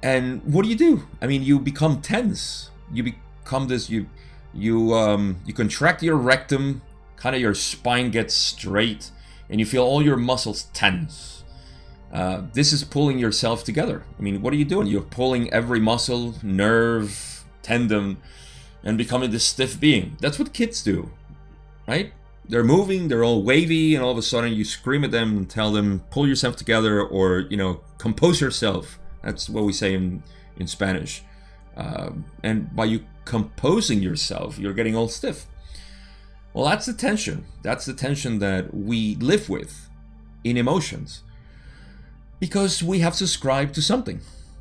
[0.00, 1.02] And what do you do?
[1.20, 2.70] I mean you become tense.
[2.92, 4.06] You become this you
[4.52, 6.82] you um you contract your rectum
[7.16, 9.10] kind of your spine gets straight
[9.50, 11.42] and you feel all your muscles tense.
[12.12, 14.04] Uh, this is pulling yourself together.
[14.16, 14.86] I mean what are you doing?
[14.86, 18.18] You're pulling every muscle nerve tendon
[18.84, 20.16] and becoming this stiff being.
[20.20, 21.10] That's what kids do
[21.88, 22.12] right
[22.48, 25.50] they're moving, they're all wavy, and all of a sudden you scream at them and
[25.50, 28.98] tell them, pull yourself together or, you know, compose yourself.
[29.22, 30.22] That's what we say in,
[30.56, 31.22] in Spanish.
[31.76, 35.46] Um, and by you composing yourself, you're getting all stiff.
[36.52, 37.46] Well, that's the tension.
[37.62, 39.88] That's the tension that we live with
[40.44, 41.22] in emotions.
[42.38, 44.20] Because we have subscribed to something.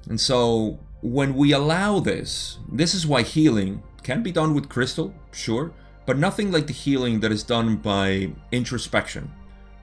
[0.10, 5.14] And so when we allow this, this is why healing can be done with crystal,
[5.32, 5.74] sure,
[6.06, 9.32] but nothing like the healing that is done by introspection,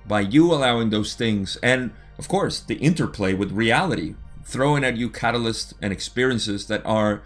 [0.06, 5.08] by you allowing those things, and of course, the interplay with reality, throwing at you
[5.08, 7.22] catalysts and experiences that are,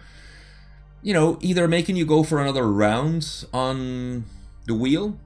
[1.01, 4.25] you know, either making you go for another round on
[4.65, 5.19] the wheel,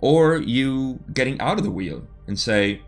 [0.00, 2.82] or you getting out of the wheel and say,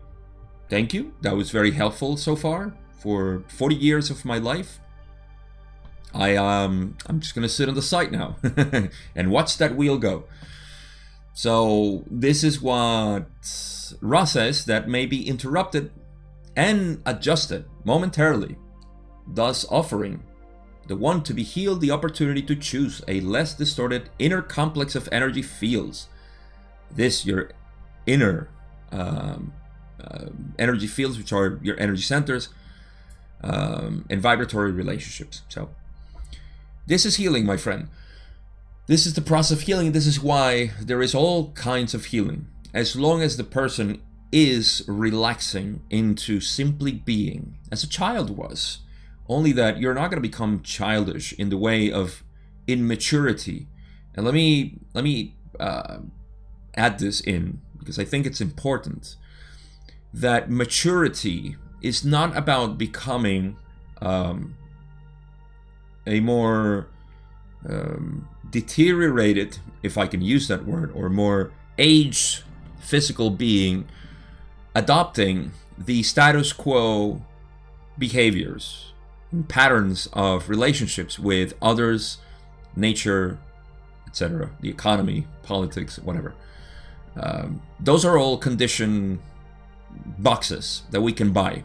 [0.69, 4.79] Thank you, that was very helpful so far for 40 years of my life.
[6.13, 8.35] I um I'm just gonna sit on the side now
[9.15, 10.25] and watch that wheel go.
[11.33, 13.27] So this is what
[14.01, 15.91] Ra says that may be interrupted
[16.55, 18.57] and adjusted momentarily,
[19.25, 20.23] thus offering
[20.87, 25.07] the one to be healed the opportunity to choose a less distorted inner complex of
[25.11, 26.07] energy fields.
[26.89, 27.51] This your
[28.05, 28.49] inner
[28.91, 29.53] um,
[30.03, 30.25] uh,
[30.59, 32.49] energy fields, which are your energy centers
[33.41, 35.43] um, and vibratory relationships.
[35.47, 35.69] So
[36.91, 37.87] this is healing, my friend.
[38.87, 39.93] This is the process of healing.
[39.93, 42.47] This is why there is all kinds of healing.
[42.73, 48.79] As long as the person is relaxing into simply being, as a child was.
[49.29, 52.25] Only that you're not going to become childish in the way of
[52.67, 53.67] immaturity.
[54.13, 55.99] And let me let me uh,
[56.75, 59.15] add this in because I think it's important
[60.13, 63.55] that maturity is not about becoming
[64.01, 64.57] um,
[66.05, 66.87] a more
[67.67, 72.43] um, deteriorated, if I can use that word, or more aged
[72.79, 73.87] physical being
[74.75, 77.21] adopting the status quo
[77.97, 78.91] behaviors
[79.47, 82.17] patterns of relationships with others,
[82.75, 83.39] nature,
[84.07, 86.33] etc., the economy, politics, whatever.
[87.15, 89.19] Um, those are all condition
[90.19, 91.63] boxes that we can buy.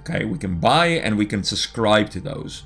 [0.00, 2.62] Okay, we can buy and we can subscribe to those.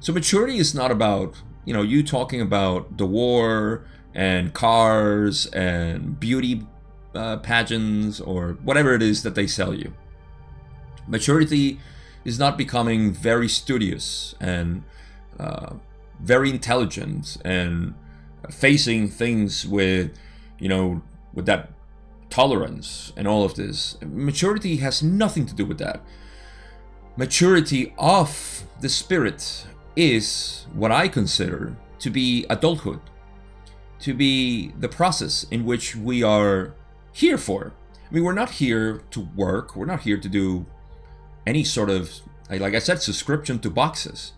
[0.00, 6.18] So maturity is not about, you know, you talking about the war and cars and
[6.18, 6.66] beauty
[7.14, 9.94] uh, pageants or whatever it is that they sell you.
[11.08, 11.80] Maturity
[12.24, 14.82] is not becoming very studious and
[15.38, 15.74] uh,
[16.20, 17.94] very intelligent and
[18.50, 20.12] facing things with,
[20.58, 21.70] you know, with that
[22.30, 23.96] tolerance and all of this.
[24.02, 26.00] Maturity has nothing to do with that.
[27.16, 33.00] Maturity of the spirit is what I consider to be adulthood,
[34.00, 36.74] to be the process in which we are
[37.12, 37.72] here for.
[38.08, 40.66] I mean, we're not here to work, we're not here to do
[41.46, 42.12] any sort of,
[42.50, 44.32] like I said, subscription to boxes,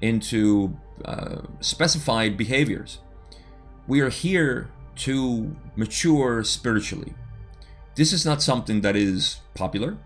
[0.00, 2.98] into uh, specified behaviors.
[3.86, 7.14] We are here to mature spiritually.
[7.94, 9.96] This is not something that is popular.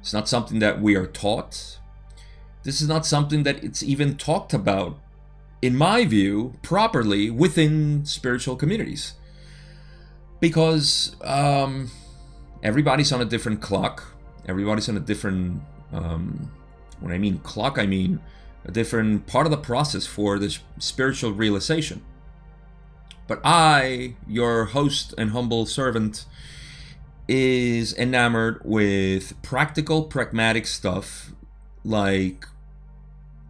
[0.00, 1.78] It's not something that we are taught.
[2.62, 4.98] This is not something that it's even talked about,
[5.60, 9.14] in my view, properly within spiritual communities.
[10.40, 11.90] Because um,
[12.62, 14.14] everybody's on a different clock.
[14.46, 16.50] Everybody's on a different, um,
[17.00, 18.20] when I mean clock, I mean
[18.64, 22.02] a different part of the process for this spiritual realization.
[23.26, 26.26] But I, your host and humble servant,
[27.28, 31.32] is enamored with practical, pragmatic stuff
[31.84, 32.46] like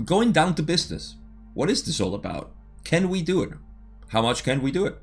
[0.04, 1.16] going down to business.
[1.54, 2.52] What is this all about?
[2.84, 3.50] Can we do it?
[4.08, 4.98] How much can we do it?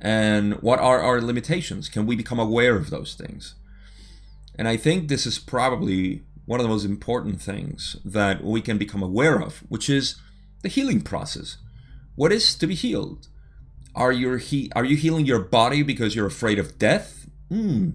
[0.00, 1.88] And what are our limitations?
[1.88, 3.54] Can we become aware of those things?
[4.58, 8.78] And I think this is probably one of the most important things that we can
[8.78, 10.16] become aware of, which is
[10.62, 11.58] the healing process.
[12.14, 13.28] What is to be healed?
[13.94, 17.28] Are you he- are you healing your body because you're afraid of death?
[17.48, 17.90] Hmm.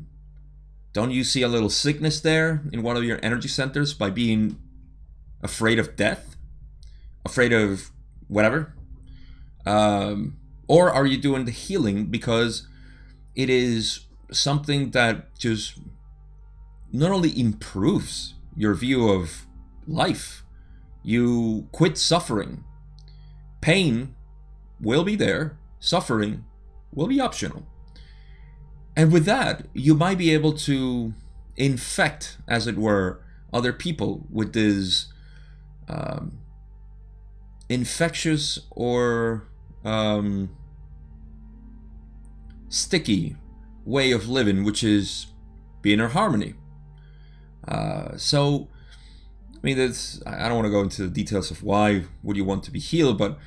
[0.94, 4.58] Don't you see a little sickness there in one of your energy centers by being
[5.44, 6.36] afraid of death?
[7.26, 7.92] Afraid of
[8.28, 8.76] whatever?
[9.66, 12.68] Um, or are you doing the healing because
[13.36, 15.80] it is something that just
[16.92, 19.48] not only improves your view of
[19.88, 20.44] life,
[21.04, 22.64] you quit suffering.
[23.62, 24.16] Pain
[24.80, 26.46] will be there, suffering
[26.94, 27.66] will be optional.
[28.96, 31.14] And with that, you might be able to
[31.56, 33.22] infect, as it were,
[33.54, 35.08] other people with this
[35.92, 36.40] um,
[37.70, 39.48] infectious or
[39.84, 40.56] um,
[42.70, 43.36] sticky
[43.86, 45.28] way of living, which is
[45.82, 46.54] being in harmony.
[47.68, 48.68] Uh, so,
[49.54, 52.46] I mean, that's, I don't want to go into the details of why would you
[52.46, 53.38] want to be healed, but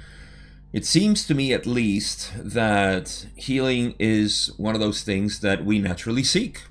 [0.72, 5.78] it seems to me, at least, that healing is one of those things that we
[5.78, 6.62] naturally seek,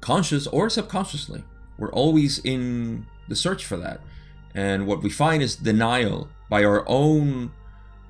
[0.00, 1.44] conscious or subconsciously.
[1.78, 4.00] We're always in the search for that.
[4.54, 7.52] And what we find is denial by our own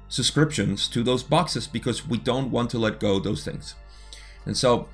[0.09, 3.74] subscriptions to those boxes because we don't want to let go those things.
[4.45, 4.88] And so,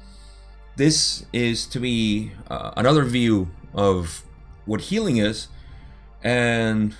[0.76, 4.22] this is to me uh, another view of
[4.64, 5.48] what healing is
[6.22, 6.94] and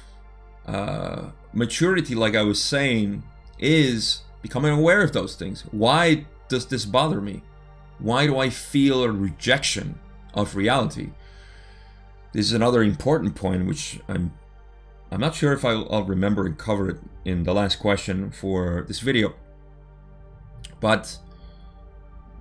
[0.66, 3.22] uh, maturity like i was saying
[3.58, 5.62] is becoming aware of those things.
[5.70, 7.42] Why does this bother me?
[7.98, 9.98] Why do i feel a rejection
[10.34, 11.10] of reality
[12.32, 14.32] this is another important point which i'm
[15.10, 18.84] i'm not sure if i'll, I'll remember and cover it in the last question for
[18.86, 19.34] this video
[20.80, 21.18] but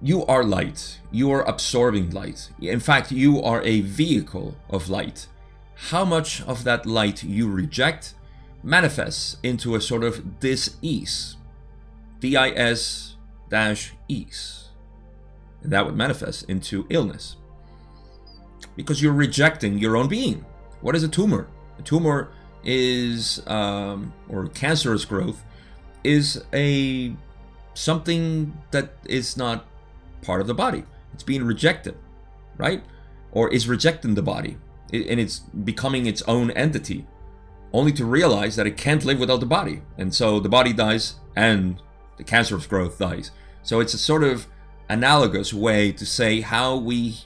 [0.01, 0.99] you are light.
[1.11, 2.49] You are absorbing light.
[2.61, 5.27] In fact, you are a vehicle of light.
[5.89, 8.13] How much of that light you reject
[8.63, 11.37] manifests into a sort of dis-ease.
[12.19, 13.15] D-I-S
[13.49, 14.69] dash ease.
[15.63, 17.37] And that would manifest into illness.
[18.77, 20.45] Because you're rejecting your own being.
[20.79, 21.49] What is a tumor?
[21.77, 22.29] A tumor
[22.63, 25.43] is, um, or cancerous growth,
[26.05, 27.13] is a
[27.73, 29.65] something that is not
[30.21, 30.83] part of the body.
[31.13, 31.95] It's being rejected,
[32.57, 32.83] right?
[33.31, 34.57] Or is rejecting the body,
[34.93, 37.05] and it's becoming its own entity,
[37.73, 39.81] only to realize that it can't live without the body.
[39.97, 41.81] And so the body dies and
[42.17, 43.31] the cancerous growth dies.
[43.61, 44.47] So it's a sort of
[44.89, 47.17] analogous way to say how we,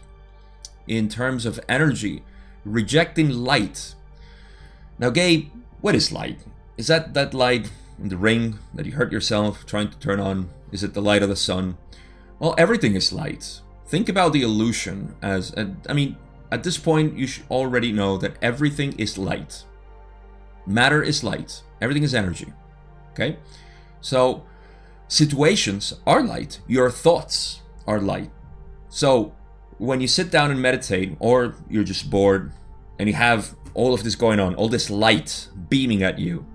[0.91, 2.21] in terms of energy,
[2.65, 3.95] rejecting light.
[4.99, 6.39] Now, Gabe, what is light?
[6.77, 10.49] Is that that light in the ring that you hurt yourself trying to turn on?
[10.71, 11.77] Is it the light of the sun?
[12.39, 13.61] Well, everything is light.
[13.87, 16.17] Think about the illusion as, uh, I mean,
[16.51, 19.63] at this point, you should already know that everything is light.
[20.65, 21.63] Matter is light.
[21.79, 22.51] Everything is energy.
[23.13, 23.37] Okay?
[24.01, 24.43] So,
[25.07, 26.59] situations are light.
[26.67, 28.29] Your thoughts are light.
[28.89, 29.33] So,
[29.82, 32.53] when you sit down and meditate, or you're just bored
[32.99, 36.45] and you have all of this going on, all this light beaming at you,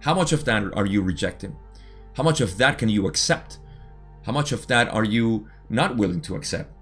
[0.00, 1.56] how much of that are you rejecting?
[2.14, 3.58] How much of that can you accept?
[4.26, 6.74] How much of that are you not willing to accept?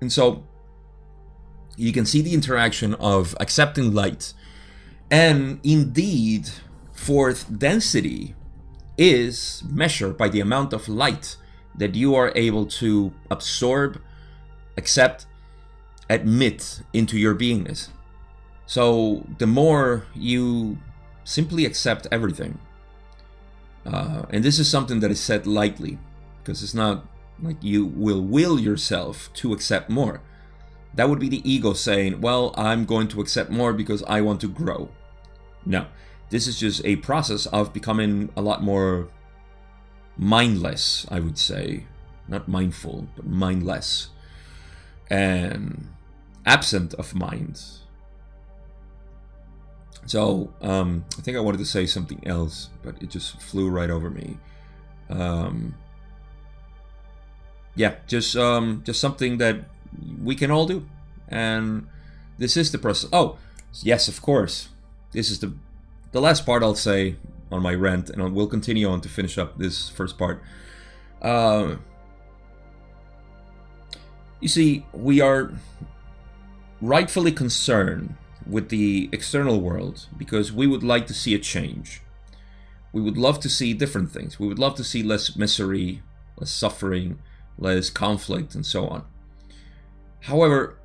[0.00, 0.44] And so
[1.76, 4.34] you can see the interaction of accepting light.
[5.12, 6.50] And indeed,
[6.90, 8.34] fourth density
[8.96, 11.36] is measured by the amount of light
[11.76, 14.02] that you are able to absorb,
[14.78, 15.26] accept,
[16.08, 17.88] admit into your beingness.
[18.64, 20.78] So the more you
[21.24, 22.58] simply accept everything,
[23.84, 25.98] uh, and this is something that is said lightly,
[26.38, 27.04] because it's not
[27.42, 30.20] like you will will yourself to accept more.
[30.94, 34.40] That would be the ego saying, Well, I'm going to accept more because I want
[34.40, 34.88] to grow.
[35.64, 35.86] No,
[36.30, 39.08] this is just a process of becoming a lot more
[40.16, 41.84] mindless, I would say.
[42.26, 44.08] Not mindful, but mindless.
[45.10, 45.88] And
[46.44, 47.60] absent of mind.
[50.06, 53.90] So, um, I think I wanted to say something else, but it just flew right
[53.90, 54.38] over me.
[55.10, 55.74] Um,
[57.74, 59.64] yeah, just um, just something that
[60.22, 60.86] we can all do,
[61.28, 61.86] and
[62.38, 63.10] this is the process.
[63.12, 63.36] Oh,
[63.82, 64.68] yes, of course.
[65.12, 65.52] This is the
[66.12, 67.16] the last part I'll say
[67.52, 70.42] on my rant, and we'll continue on to finish up this first part.
[71.20, 71.76] Uh,
[74.40, 75.52] you see, we are
[76.80, 78.14] rightfully concerned
[78.46, 82.00] with the external world because we would like to see a change.
[82.92, 84.38] We would love to see different things.
[84.40, 86.02] We would love to see less misery,
[86.36, 87.18] less suffering,
[87.58, 89.04] less conflict, and so on.
[90.20, 90.78] However,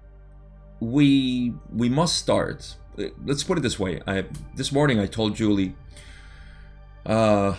[0.79, 2.75] we we must start.
[3.25, 4.01] Let's put it this way.
[4.05, 4.25] I,
[4.55, 5.75] this morning I told Julie
[7.05, 7.55] uh,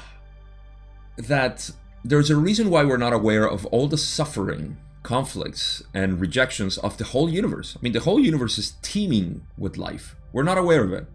[1.16, 1.70] that
[2.04, 6.98] there's a reason why we're not aware of all the suffering, conflicts, and rejections of
[6.98, 7.76] the whole universe.
[7.76, 10.16] I mean, the whole universe is teeming with life.
[10.32, 11.06] We're not aware of it,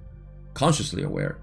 [0.53, 1.37] consciously aware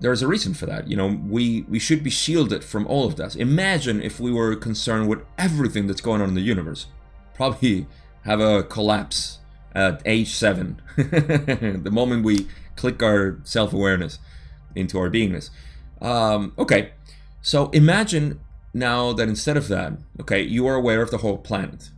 [0.00, 0.88] there's a reason for that.
[0.88, 3.36] You know, we we should be shielded from all of that.
[3.36, 6.86] Imagine if we were concerned with everything that's going on in the universe.
[7.34, 7.86] Probably
[8.24, 9.38] have a collapse
[9.74, 12.46] at age seven, the moment we
[12.76, 14.18] click our self-awareness
[14.74, 15.50] into our beingness.
[16.00, 16.92] Um, okay,
[17.42, 18.40] so imagine
[18.76, 21.90] now that instead of that, okay, you are aware of the whole planet.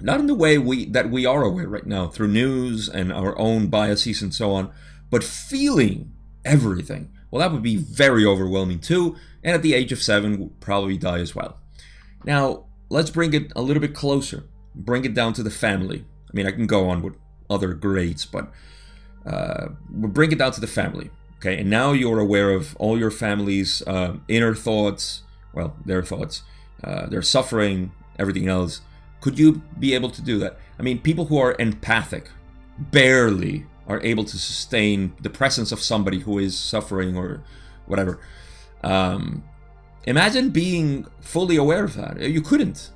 [0.00, 3.36] Not in the way we that we are aware right now through news and our
[3.36, 4.70] own biases and so on,
[5.10, 6.12] but feeling
[6.44, 7.10] everything.
[7.30, 10.60] Well, that would be very overwhelming too, and at the age of seven, we would
[10.60, 11.58] probably die as well.
[12.24, 14.44] Now, let's bring it a little bit closer.
[14.74, 16.04] Bring it down to the family.
[16.28, 17.14] I mean, I can go on with
[17.50, 18.52] other grades, but
[19.26, 21.10] uh, we'll bring it down to the family.
[21.38, 25.22] Okay, and now you're aware of all your family's uh, inner thoughts,
[25.52, 26.42] well, their thoughts,
[26.84, 28.80] uh, their suffering, everything else.
[29.20, 30.58] Could you be able to do that?
[30.78, 32.30] I mean, people who are empathic
[32.78, 37.42] barely are able to sustain the presence of somebody who is suffering or
[37.86, 38.20] whatever.
[38.84, 39.42] Um,
[40.04, 42.20] imagine being fully aware of that.
[42.20, 42.90] You couldn't.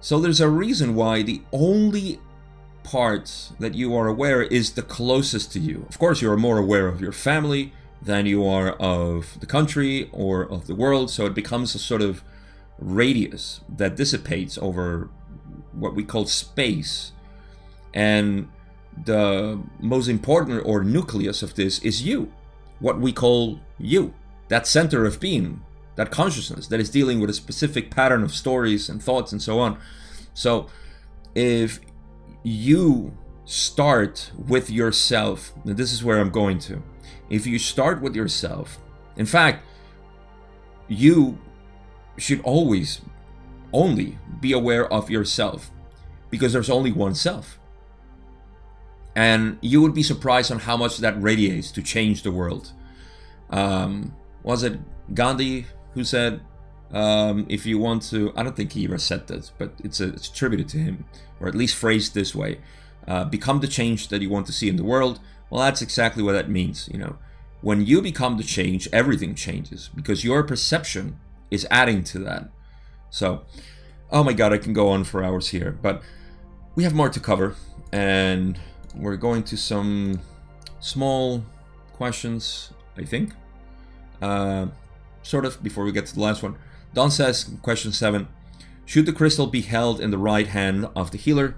[0.00, 2.20] So there's a reason why the only
[2.82, 5.86] part that you are aware is the closest to you.
[5.88, 7.72] Of course, you're more aware of your family
[8.04, 12.02] than you are of the country or of the world, so it becomes a sort
[12.02, 12.22] of
[12.78, 15.08] radius that dissipates over
[15.72, 17.12] what we call space.
[17.92, 18.48] And
[19.04, 22.32] the most important or nucleus of this is you,
[22.78, 24.14] what we call you,
[24.48, 25.62] that center of being,
[25.96, 29.58] that consciousness that is dealing with a specific pattern of stories and thoughts and so
[29.60, 29.78] on.
[30.34, 30.66] So,
[31.34, 31.80] if
[32.42, 36.82] you start with yourself, this is where I'm going to.
[37.30, 38.78] If you start with yourself,
[39.16, 39.64] in fact,
[40.88, 41.38] you
[42.18, 43.00] should always
[43.72, 45.70] only be aware of yourself
[46.30, 47.58] because there's only one self.
[49.16, 52.72] And you would be surprised on how much that radiates to change the world.
[53.50, 54.80] Um, was it
[55.14, 56.40] Gandhi who said,
[56.92, 60.08] um, if you want to, I don't think he ever said this, but it's, a,
[60.08, 61.04] it's attributed to him,
[61.40, 62.58] or at least phrased this way
[63.06, 65.20] uh, become the change that you want to see in the world.
[65.54, 66.88] Well, that's exactly what that means.
[66.92, 67.16] You know,
[67.60, 72.48] when you become the change, everything changes because your perception is adding to that.
[73.08, 73.44] So,
[74.10, 76.02] oh my god, I can go on for hours here, but
[76.74, 77.54] we have more to cover,
[77.92, 78.58] and
[78.96, 80.18] we're going to some
[80.80, 81.44] small
[81.92, 83.32] questions, I think.
[84.20, 84.66] Uh,
[85.22, 86.56] sort of before we get to the last one.
[86.94, 88.26] Don says, question seven
[88.86, 91.54] Should the crystal be held in the right hand of the healer?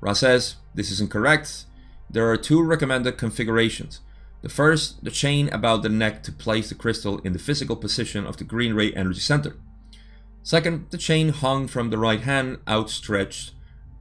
[0.00, 1.66] Ra says, this is incorrect.
[2.12, 4.00] There are two recommended configurations.
[4.42, 8.26] The first, the chain about the neck to place the crystal in the physical position
[8.26, 9.56] of the green ray energy center.
[10.42, 13.52] Second, the chain hung from the right hand outstretched,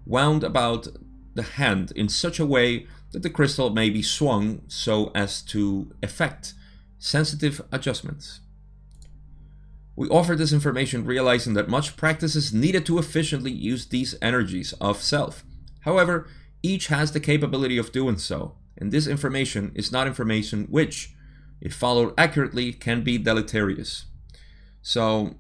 [0.06, 0.88] wound about
[1.36, 5.94] the hand in such a way that the crystal may be swung so as to
[6.02, 6.54] effect
[6.98, 8.40] sensitive adjustments.
[9.96, 14.74] We offer this information realizing that much practice is needed to efficiently use these energies
[14.80, 15.44] of self.
[15.82, 16.28] However,
[16.62, 21.14] each has the capability of doing so, and this information is not information which,
[21.62, 24.06] if followed accurately, can be deleterious.
[24.82, 25.36] So,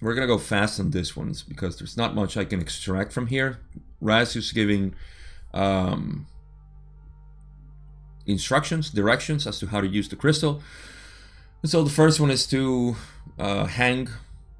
[0.00, 3.28] we're gonna go fast on this one because there's not much I can extract from
[3.28, 3.58] here.
[4.00, 4.94] Ra's is giving
[5.54, 6.26] um,
[8.26, 10.62] instructions, directions as to how to use the crystal.
[11.62, 12.96] And so the first one is to
[13.38, 14.08] uh, hang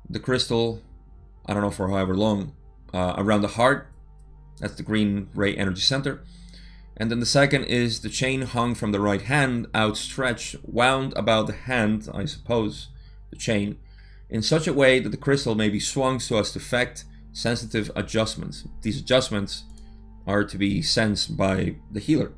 [0.09, 0.81] the crystal,
[1.45, 2.55] I don't know for however long,
[2.95, 3.89] uh, around the heart.
[4.59, 6.23] That's the green ray energy center.
[6.97, 11.47] And then the second is the chain hung from the right hand, outstretched, wound about
[11.47, 12.89] the hand, I suppose,
[13.31, 13.79] the chain,
[14.31, 17.91] in such a way that the crystal may be swung so as to effect sensitive
[17.95, 18.67] adjustments.
[18.81, 19.65] These adjustments
[20.27, 22.33] are to be sensed by the healer.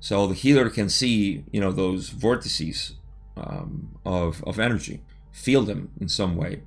[0.00, 2.94] So the healer can see, you know, those vortices
[3.36, 6.62] um, of, of energy, feel them in some way.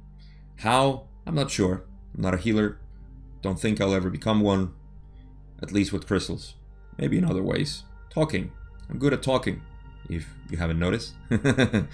[0.57, 1.07] How?
[1.25, 1.83] I'm not sure.
[2.15, 2.79] I'm not a healer.
[3.41, 4.73] Don't think I'll ever become one,
[5.61, 6.55] at least with crystals.
[6.97, 7.83] Maybe in other ways.
[8.09, 8.51] Talking.
[8.89, 9.61] I'm good at talking,
[10.09, 11.13] if you haven't noticed.
[11.31, 11.87] I'm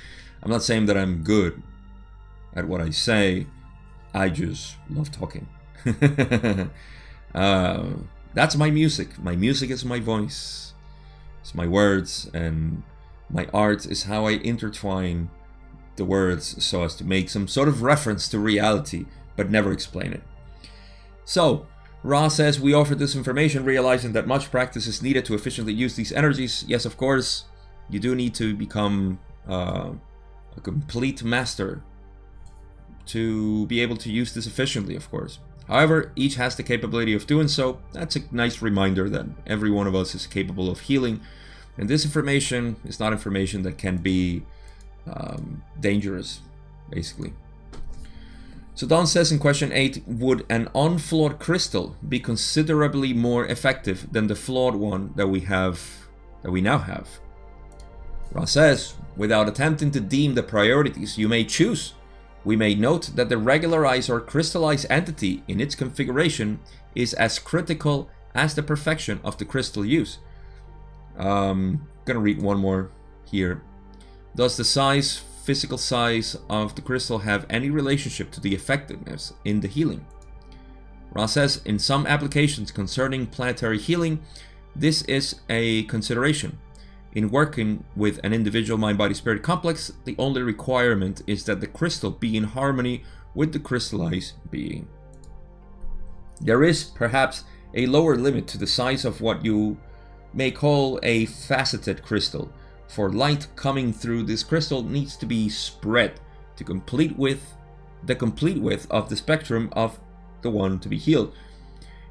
[0.46, 1.62] not saying that I'm good
[2.56, 3.48] at what I say,
[4.14, 5.48] I just love talking.
[7.36, 7.84] uh,
[8.34, 9.20] that's my music.
[9.20, 10.74] My music is my voice,
[11.42, 12.84] it's my words, and
[13.30, 15.30] my art is how I intertwine
[15.98, 20.14] the words so as to make some sort of reference to reality, but never explain
[20.14, 20.24] it.
[21.26, 21.68] So,
[22.04, 25.96] Ra says we offer this information realizing that much practice is needed to efficiently use
[25.96, 26.64] these energies.
[26.68, 27.46] Yes, of course,
[27.90, 29.92] you do need to become uh,
[30.56, 31.82] a complete master
[33.08, 35.40] to be able to use this efficiently, of course.
[35.68, 37.80] However, each has the capability of doing so.
[37.92, 41.22] That's a nice reminder that every one of us is capable of healing
[41.78, 44.44] and this information is not information that can be
[45.08, 46.42] um, dangerous,
[46.90, 47.34] basically.
[48.76, 54.28] So Don says in question 8, would an unflawed crystal be considerably more effective than
[54.28, 55.82] the flawed one that we have
[56.44, 57.08] that we now have?
[58.34, 61.94] Ra says, without attempting to deem the priorities you may choose,
[62.44, 66.60] we may note that the regularized or crystallized entity in its configuration
[66.96, 70.20] is as critical as the perfection of the crystal use,
[71.18, 72.92] um, gonna read one more
[73.24, 73.62] here.
[74.36, 79.62] Does the size, physical size of the crystal have any relationship to the effectiveness in
[79.62, 80.04] the healing?
[81.14, 84.22] Ra says, in some applications concerning planetary healing,
[84.76, 86.58] this is a consideration.
[87.14, 91.68] In working with an individual mind body spirit complex, the only requirement is that the
[91.68, 93.04] crystal be in harmony
[93.36, 94.88] with the crystallized being.
[96.42, 97.44] There is perhaps
[97.76, 99.78] a lower limit to the size of what you
[100.34, 102.52] may call a faceted crystal,
[102.88, 106.20] for light coming through this crystal needs to be spread
[106.56, 107.56] to complete width,
[108.04, 110.00] the complete width of the spectrum of
[110.42, 111.36] the one to be healed.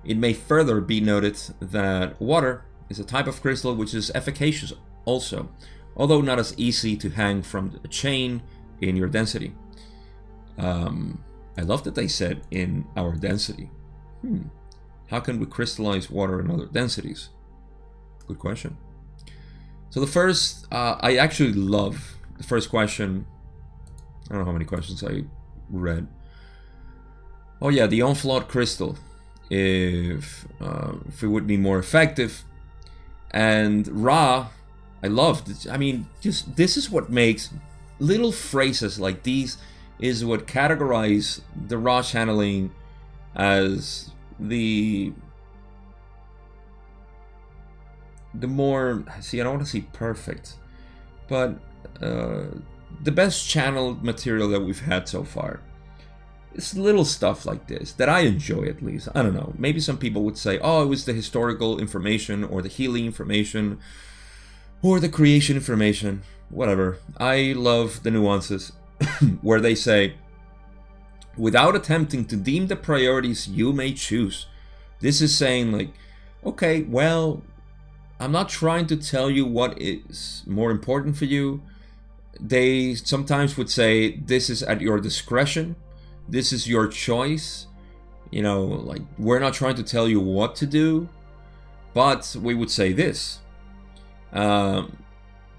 [0.04, 4.72] It may further be noted that water is a type of crystal which is efficacious
[5.04, 5.48] also,
[5.96, 8.42] although not as easy to hang from a chain
[8.80, 9.54] in your density.
[10.58, 11.22] Um,
[11.56, 13.70] I love that they said in our density.
[14.20, 14.48] Hmm.
[15.08, 17.30] How can we crystallize water in other densities?
[18.26, 18.76] Good question.
[19.94, 23.26] So the first, uh, I actually love the first question.
[24.24, 25.22] I don't know how many questions I
[25.70, 26.08] read.
[27.62, 28.98] Oh yeah, the unflawed crystal.
[29.50, 32.44] If uh, if it would be more effective,
[33.30, 34.48] and Ra,
[35.00, 35.68] I loved.
[35.68, 37.50] I mean, just this is what makes
[38.00, 39.58] little phrases like these
[40.00, 42.72] is what categorize the Ra channeling
[43.36, 45.12] as the
[48.38, 50.56] the more see I don't want to say perfect,
[51.28, 51.56] but
[52.00, 52.44] uh,
[53.02, 55.60] the best channeled material that we've had so far.
[56.54, 59.08] It's little stuff like this that I enjoy at least.
[59.14, 59.52] I don't know.
[59.58, 63.78] Maybe some people would say, "Oh, it was the historical information or the healing information
[64.82, 66.98] or the creation information." Whatever.
[67.16, 68.72] I love the nuances
[69.42, 70.14] where they say,
[71.36, 74.46] "Without attempting to deem the priorities you may choose."
[75.00, 75.92] This is saying like,
[76.44, 77.42] "Okay, well,
[78.24, 81.60] I'm not trying to tell you what is more important for you.
[82.40, 85.76] They sometimes would say this is at your discretion.
[86.26, 87.66] This is your choice.
[88.30, 91.06] You know, like we're not trying to tell you what to do,
[91.92, 93.40] but we would say this.
[94.32, 94.96] Um,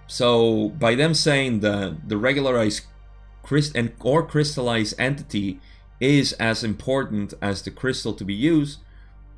[0.07, 2.85] so by them saying that the regularized
[3.43, 5.59] crystal and or crystallized entity
[5.99, 8.79] is as important as the crystal to be used,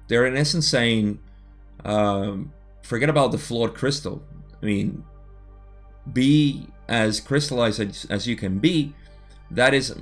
[0.07, 1.19] they're in essence saying
[1.84, 2.53] um,
[2.88, 4.23] forget about the flawed crystal.
[4.61, 5.03] I mean,
[6.13, 8.93] be as crystallized as, as you can be.
[9.51, 9.93] That is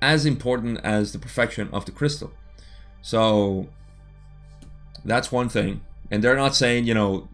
[0.00, 2.30] as important as the perfection of the crystal.
[3.02, 3.68] So
[5.04, 5.80] that's one thing.
[6.10, 7.28] And they're not saying, you know,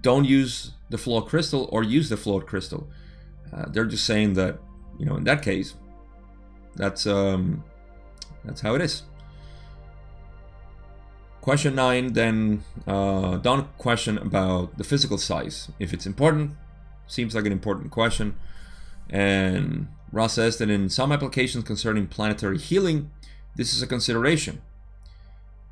[0.00, 2.88] don't use the flawed crystal or use the flawed crystal.
[3.52, 4.58] Uh, they're just saying that,
[4.98, 5.74] you know, in that case,
[6.74, 7.62] that's um,
[8.44, 9.04] that's how it is.
[11.40, 15.70] Question 9 then, uh, Don question about the physical size.
[15.78, 16.52] If it's important,
[17.06, 18.36] seems like an important question.
[19.08, 23.10] And Ra's says that in some applications concerning planetary healing,
[23.56, 24.60] this is a consideration.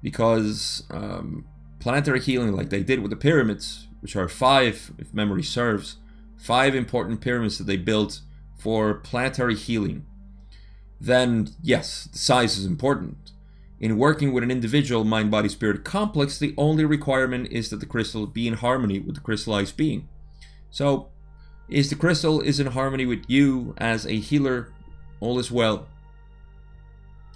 [0.03, 1.45] Because um,
[1.81, 5.97] planetary healing, like they did with the pyramids, which are five, if memory serves,
[6.37, 8.21] five important pyramids that they built
[8.57, 10.07] for planetary healing,
[11.01, 13.33] then yes, the size is important.
[13.81, 17.87] In working with an individual mind body spirit complex, the only requirement is that the
[17.87, 20.09] crystal be in harmony with the crystallized being.
[20.71, 21.09] So,
[21.69, 24.73] is the crystal is in harmony with you as a healer,
[25.21, 25.87] all is well.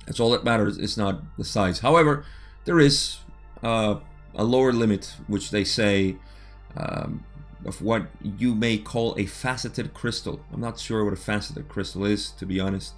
[0.07, 1.79] That's all that matters, it's not the size.
[1.79, 2.25] However,
[2.65, 3.19] there is
[3.63, 3.97] uh,
[4.35, 6.17] a lower limit, which they say
[6.77, 7.25] um,
[7.65, 10.41] of what you may call a faceted crystal.
[10.53, 12.95] I'm not sure what a faceted crystal is, to be honest.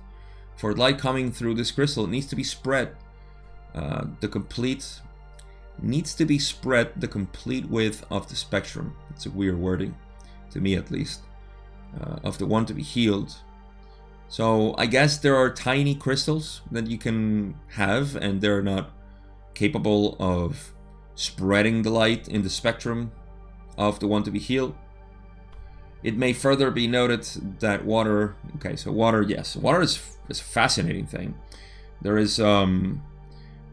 [0.56, 2.96] For light coming through this crystal, it needs to be spread
[3.74, 5.00] uh, the complete
[5.82, 8.94] needs to be spread the complete width of the spectrum.
[9.10, 9.94] It's a weird wording,
[10.50, 11.22] to me at least,
[12.00, 13.34] uh, of the one to be healed.
[14.28, 18.90] So I guess there are tiny crystals that you can have, and they're not
[19.54, 20.72] capable of
[21.14, 23.12] spreading the light in the spectrum
[23.76, 24.74] of the one to be healed.
[26.02, 27.24] It may further be noted
[27.60, 28.36] that water.
[28.56, 31.34] Okay, so water, yes, water is, is a fascinating thing.
[32.02, 33.02] There is um,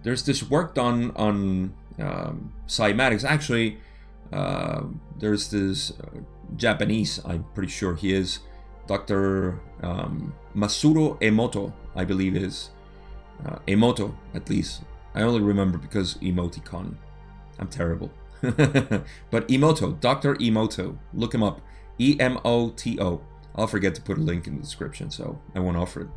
[0.04, 3.24] there's this work done on um, cymatics.
[3.24, 3.78] Actually,
[4.32, 4.84] uh,
[5.20, 6.20] there's this uh,
[6.56, 8.40] Japanese, I'm pretty sure he is,
[8.88, 9.60] Dr.
[9.82, 12.72] Um, Masaru Emoto, I believe is.
[13.46, 14.82] Uh, Emoto, at least.
[15.16, 16.96] I only remember because emoticon.
[17.60, 18.12] I'm terrible.
[18.42, 20.36] but Emoto, Dr.
[20.36, 21.62] Emoto, look him up.
[21.98, 23.22] E M O T O.
[23.56, 26.08] I'll forget to put a link in the description, so I won't offer it.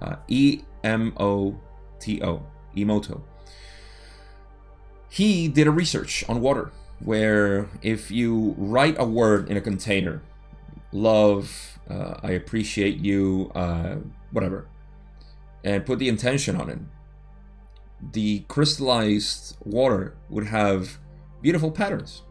[0.00, 1.58] Uh, e M O
[1.98, 2.42] T O.
[2.84, 3.22] Emoto.
[5.10, 6.70] He did a research on water
[7.00, 10.22] where if you write a word in a container,
[10.92, 13.96] love, uh, I appreciate you, uh,
[14.32, 14.66] whatever,
[15.64, 16.78] and put the intention on it,
[18.12, 20.98] the crystallized water would have
[21.42, 22.22] beautiful patterns.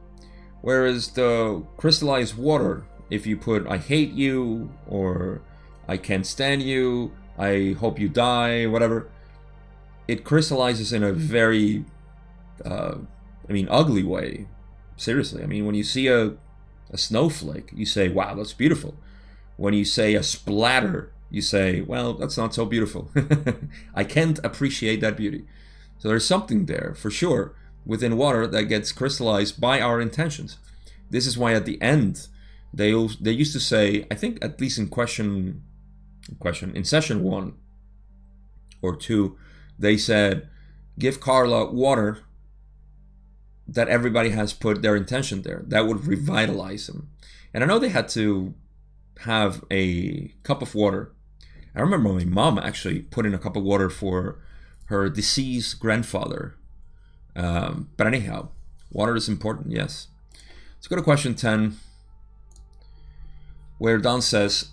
[0.62, 5.42] Whereas the crystallized water, if you put I hate you or
[5.88, 9.10] I can't stand you, I hope you die, whatever,
[10.08, 11.86] it crystallizes in a very,
[12.64, 12.96] uh,
[13.48, 14.48] I mean, ugly way.
[14.96, 16.36] Seriously, I mean, when you see a,
[16.90, 18.96] a snowflake, you say, wow, that's beautiful.
[19.58, 23.12] When you say a splatter, you say, well, that's not so beautiful.
[23.96, 25.46] I can't appreciate that beauty.
[25.98, 27.56] So there's something there for sure
[27.86, 30.58] within water that gets crystallized by our intentions.
[31.10, 32.28] This is why at the end
[32.74, 32.92] they
[33.22, 35.64] they used to say, I think at least in question
[36.40, 37.54] question in session 1
[38.82, 39.38] or 2,
[39.78, 40.50] they said
[41.00, 42.20] give Carla water
[43.68, 45.64] that everybody has put their intention there.
[45.68, 47.10] That would revitalize them.
[47.54, 48.54] And I know they had to
[49.22, 51.12] have a cup of water.
[51.76, 54.40] I remember my mom actually put in a cup of water for
[54.86, 56.56] her deceased grandfather.
[57.36, 58.50] Um, but anyhow,
[58.92, 60.08] water is important, yes.
[60.76, 61.78] Let's go to question 10,
[63.78, 64.70] where Don says,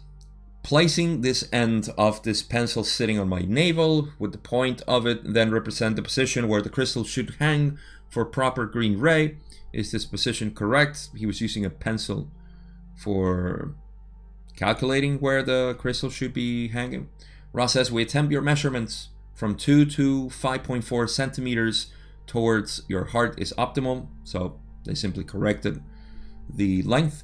[0.64, 5.20] placing this end of this pencil sitting on my navel with the point of it
[5.22, 9.36] then represent the position where the crystal should hang for proper green ray.
[9.72, 11.10] Is this position correct?
[11.14, 12.30] He was using a pencil
[12.96, 13.74] for
[14.56, 17.10] calculating where the crystal should be hanging.
[17.52, 21.92] Ra's says, we attempt your measurements from 2 to 5.4 centimeters
[22.26, 24.06] towards your heart is optimal.
[24.22, 25.82] So they simply corrected
[26.48, 27.22] the length.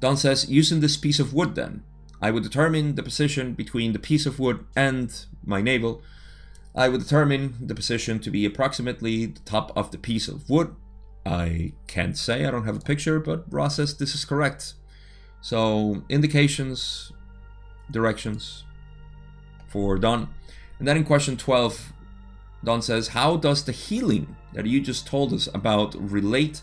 [0.00, 1.82] Don says, using this piece of wood then,
[2.20, 6.02] I would determine the position between the piece of wood and my navel.
[6.74, 10.74] I would determine the position to be approximately the top of the piece of wood.
[11.24, 14.74] I can't say, I don't have a picture, but Ra's says this is correct.
[15.40, 17.12] So indications,
[17.90, 18.64] directions
[19.68, 20.28] for Don.
[20.78, 21.92] And then in question 12,
[22.64, 26.62] Don says, How does the healing that you just told us about relate?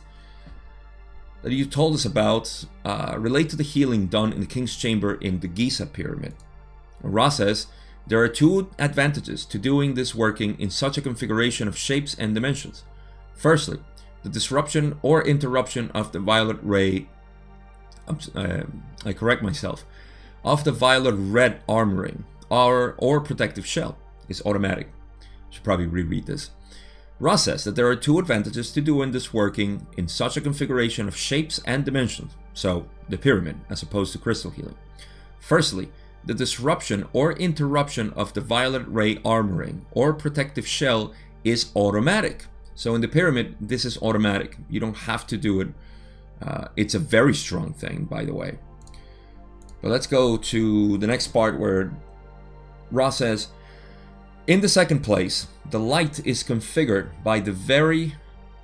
[1.45, 5.13] That you told us about uh, relate to the healing done in the King's Chamber
[5.13, 6.33] in the Giza Pyramid.
[7.03, 7.67] Ra says,
[8.07, 12.33] There are two advantages to doing this working in such a configuration of shapes and
[12.33, 12.83] dimensions.
[13.35, 13.77] Firstly,
[14.23, 17.09] the disruption or interruption of the violet ray.
[18.07, 18.63] Uh,
[19.05, 19.85] I correct myself.
[20.43, 24.91] Of the violet red armoring or, or protective shell is automatic.
[25.51, 26.49] Should probably reread this.
[27.19, 31.07] Ra's says that there are two advantages to doing this working in such a configuration
[31.07, 34.75] of shapes and dimensions, so the pyramid as opposed to crystal healing.
[35.39, 35.89] Firstly,
[36.25, 41.13] the disruption or interruption of the violet ray armoring or protective shell
[41.43, 42.45] is automatic.
[42.73, 44.57] So in the pyramid, this is automatic.
[44.69, 45.67] You don't have to do it.
[46.41, 48.57] Uh, it's a very strong thing, by the way.
[49.81, 51.93] But let's go to the next part where
[52.91, 53.49] Ra's says,
[54.47, 58.15] in the second place, the light is configured by the very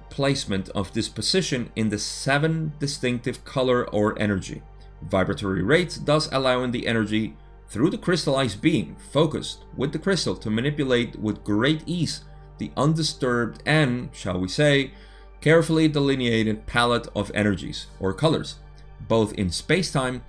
[0.09, 4.61] placement of this position in the seven distinctive color or energy.
[5.01, 7.35] Vibratory rates thus allowing the energy
[7.69, 12.25] through the crystallized being focused with the crystal to manipulate with great ease
[12.57, 14.91] the undisturbed and, shall we say,
[15.39, 18.59] carefully delineated palette of energies or colors,
[19.07, 20.23] both in space-time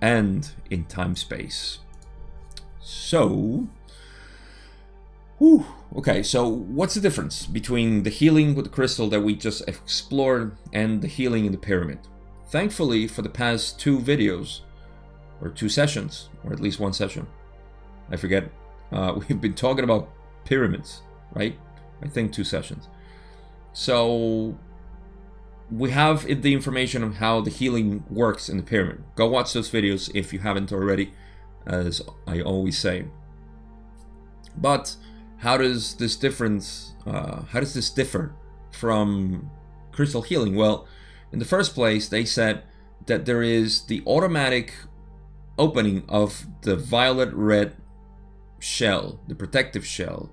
[0.00, 1.78] and in time-space.
[2.80, 3.68] So,
[5.96, 10.56] Okay, so what's the difference between the healing with the crystal that we just explored
[10.72, 11.98] and the healing in the pyramid?
[12.48, 14.60] Thankfully, for the past two videos,
[15.40, 17.26] or two sessions, or at least one session,
[18.10, 18.50] I forget,
[18.92, 20.10] uh, we've been talking about
[20.44, 21.58] pyramids, right?
[22.02, 22.88] I think two sessions.
[23.72, 24.58] So
[25.70, 29.04] we have the information on how the healing works in the pyramid.
[29.14, 31.14] Go watch those videos if you haven't already,
[31.66, 33.06] as I always say.
[34.56, 34.96] But
[35.40, 38.34] how does this difference uh, how does this differ
[38.70, 39.50] from
[39.92, 40.54] crystal healing?
[40.54, 40.86] Well
[41.32, 42.62] in the first place they said
[43.06, 44.74] that there is the automatic
[45.58, 47.76] opening of the violet red
[48.58, 50.30] shell the protective shell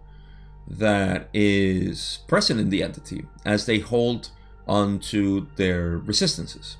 [0.67, 4.31] that is present in the entity as they hold
[4.67, 6.75] onto their resistances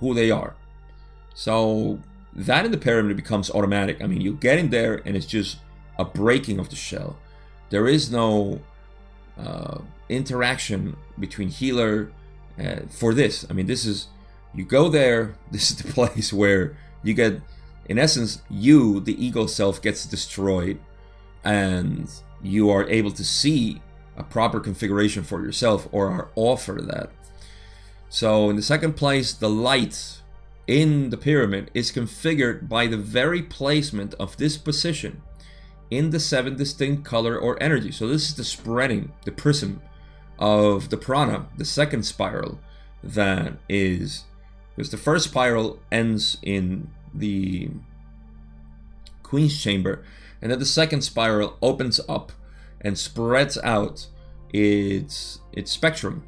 [0.00, 0.56] who they are.
[1.34, 2.00] So
[2.32, 4.02] that in the pyramid becomes automatic.
[4.02, 5.58] I mean you get in there and it's just
[5.98, 7.16] a breaking of the shell
[7.70, 8.60] there is no
[9.38, 12.12] uh, interaction between healer
[12.58, 13.46] uh, for this.
[13.48, 14.08] I mean, this is
[14.54, 15.36] you go there.
[15.50, 17.40] This is the place where you get,
[17.88, 20.78] in essence, you the ego self gets destroyed,
[21.44, 22.10] and
[22.42, 23.80] you are able to see
[24.16, 27.10] a proper configuration for yourself or are offered that.
[28.08, 30.20] So, in the second place, the light
[30.66, 35.22] in the pyramid is configured by the very placement of this position
[35.90, 37.92] in the seven distinct color or energy.
[37.92, 39.80] So this is the spreading, the prism
[40.38, 42.58] of the prana, the second spiral
[43.02, 44.24] that is
[44.74, 47.70] because the first spiral ends in the
[49.22, 50.04] queen's chamber
[50.42, 52.32] and then the second spiral opens up
[52.80, 54.06] and spreads out
[54.52, 56.24] its its spectrum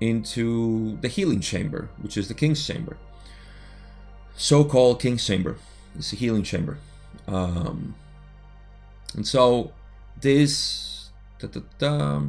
[0.00, 2.96] into the healing chamber, which is the king's chamber.
[4.36, 5.56] So called king's chamber.
[5.96, 6.78] It's a healing chamber.
[7.26, 7.96] Um,
[9.14, 9.72] and so
[10.20, 12.22] this, da, da, da,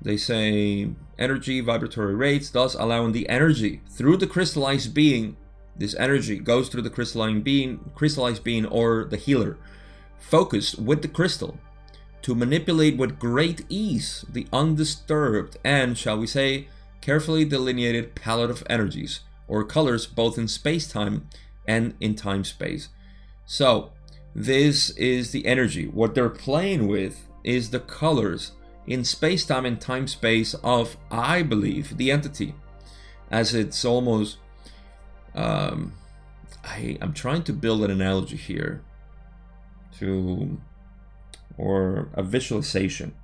[0.00, 5.36] they say energy vibratory rates, thus allowing the energy through the crystallized being.
[5.76, 9.56] This energy goes through the crystalline being, crystallized being, or the healer,
[10.18, 11.58] focused with the crystal
[12.22, 16.68] to manipulate with great ease the undisturbed and, shall we say,
[17.00, 21.28] carefully delineated palette of energies or colors both in space time
[21.66, 22.88] and in time space.
[23.44, 23.92] So,
[24.34, 25.86] this is the energy.
[25.86, 28.52] What they're playing with is the colors
[28.86, 32.54] in space time and time space of, I believe, the entity.
[33.30, 34.38] As it's almost.
[35.34, 35.94] Um,
[36.64, 38.82] I, I'm trying to build an analogy here
[39.98, 40.60] to
[41.56, 43.14] or a visualization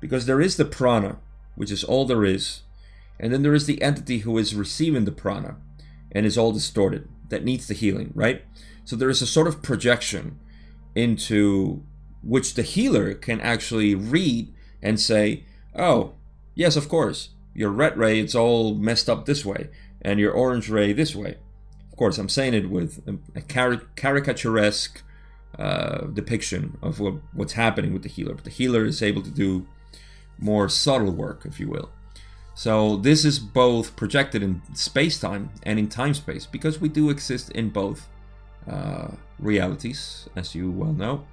[0.00, 1.18] because there is the prana
[1.56, 2.62] which is all there is
[3.18, 5.56] and then there is the entity who is receiving the prana
[6.12, 8.42] and is all distorted that needs the healing right
[8.90, 10.40] so there is a sort of projection
[10.96, 11.84] into
[12.24, 15.44] which the healer can actually read and say
[15.76, 16.14] oh
[16.56, 19.70] yes of course your red ray it's all messed up this way
[20.02, 21.36] and your orange ray this way
[21.92, 25.02] of course i'm saying it with a caricaturesque
[25.56, 28.34] uh, depiction of what, what's happening with the healer.
[28.34, 29.66] But the healer is able to do
[30.38, 31.90] more subtle work, if you will.
[32.54, 37.70] So this is both projected in space-time and in time-space because we do exist in
[37.70, 38.08] both
[38.68, 39.08] uh,
[39.38, 41.24] realities, as you well know.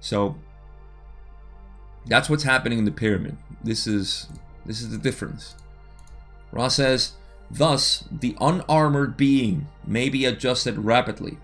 [0.00, 0.36] So
[2.06, 3.36] that's what's happening in the pyramid.
[3.62, 4.28] This is
[4.66, 5.54] this is the difference.
[6.52, 7.12] Ra says,
[7.50, 11.38] thus the unarmored being may be adjusted rapidly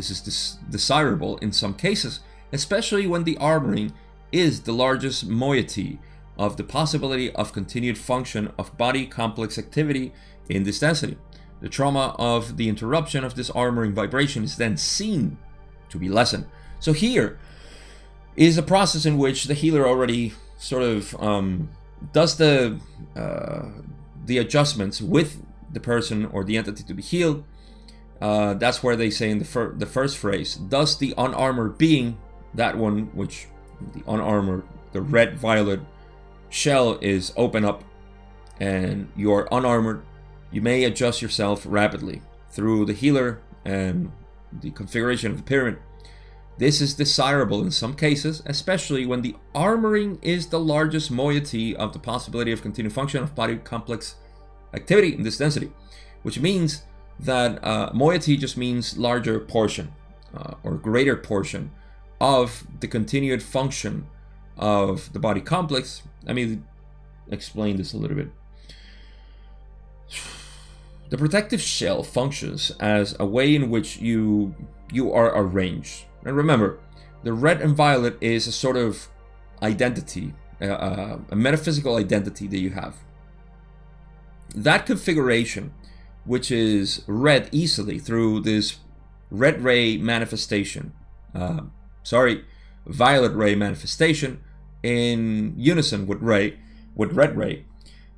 [0.00, 2.20] this is des- desirable in some cases,
[2.52, 3.92] especially when the armoring
[4.32, 5.98] is the largest moiety
[6.38, 10.12] of the possibility of continued function of body complex activity
[10.48, 11.18] in this density.
[11.60, 15.38] The trauma of the interruption of this armoring vibration is then seen
[15.90, 16.46] to be lessened.
[16.78, 17.38] So here
[18.36, 21.68] is a process in which the healer already sort of um,
[22.12, 22.78] does the
[23.16, 23.68] uh,
[24.24, 25.42] the adjustments with
[25.72, 27.44] the person or the entity to be healed
[28.20, 32.18] uh, that's where they say in the, fir- the first phrase, does the unarmored being,
[32.54, 33.46] that one which
[33.94, 35.80] the unarmored, the red violet
[36.50, 37.82] shell is open up
[38.58, 40.04] and you're unarmored,
[40.52, 44.10] you may adjust yourself rapidly through the healer and
[44.52, 45.78] the configuration of the pyramid.
[46.58, 51.92] This is desirable in some cases, especially when the armoring is the largest moiety of
[51.92, 54.16] the possibility of continued function of body complex
[54.74, 55.72] activity in this density,
[56.22, 56.82] which means
[57.18, 59.92] that uh, moiety just means larger portion
[60.34, 61.70] uh, or greater portion
[62.20, 64.06] of the continued function
[64.58, 66.02] of the body complex.
[66.24, 66.60] Let me
[67.30, 68.28] explain this a little bit.
[71.10, 74.54] The protective shell functions as a way in which you
[74.92, 76.04] you are arranged.
[76.24, 76.78] And remember,
[77.22, 79.08] the red and violet is a sort of
[79.62, 82.96] identity, uh, uh a metaphysical identity that you have.
[84.54, 85.72] That configuration
[86.24, 88.76] which is read easily through this
[89.30, 90.92] red ray manifestation.
[91.34, 91.62] Uh,
[92.02, 92.44] sorry,
[92.86, 94.40] violet ray manifestation
[94.82, 96.58] in unison with ray,
[96.94, 97.64] with red ray,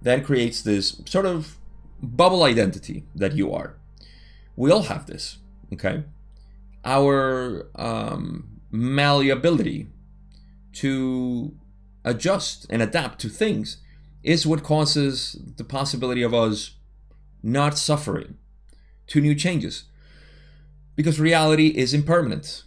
[0.01, 1.59] then creates this sort of
[2.03, 3.77] bubble identity that you are.
[4.57, 5.39] We all have this,
[5.73, 6.05] okay?
[6.85, 9.89] Our um, malleability
[10.75, 11.55] to
[12.05, 13.79] adjust and adapt to things
[14.23, 16.77] is what causes the possibility of us
[17.43, 18.37] not suffering
[19.09, 19.85] to new changes.
[20.95, 22.65] Because reality is impermanent.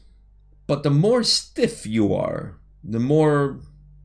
[0.67, 3.59] But the more stiff you are, the more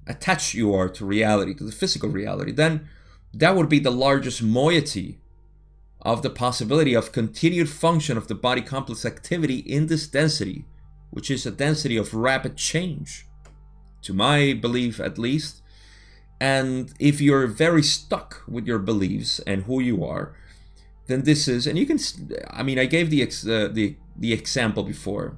[0.07, 2.89] attached you are to reality, to the physical reality, then
[3.33, 5.20] that would be the largest moiety
[6.03, 10.65] of the possibility of continued function of the body complex activity in this density,
[11.11, 13.27] which is a density of rapid change,
[14.03, 15.63] to my belief at least.
[16.41, 20.35] And if you're very stuck with your beliefs and who you are,
[21.07, 21.99] then this is, and you can,
[22.49, 25.37] I mean, I gave the ex, uh, the the example before,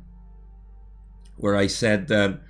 [1.36, 2.40] where I said that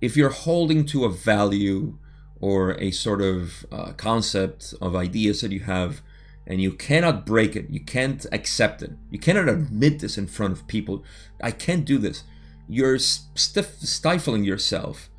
[0.00, 1.98] if you're holding to a value
[2.40, 6.02] or a sort of uh, concept of ideas that you have,
[6.46, 10.52] and you cannot break it, you can't accept it, you cannot admit this in front
[10.52, 11.04] of people.
[11.42, 12.24] I can't do this.
[12.68, 15.10] You're stiff, stifling yourself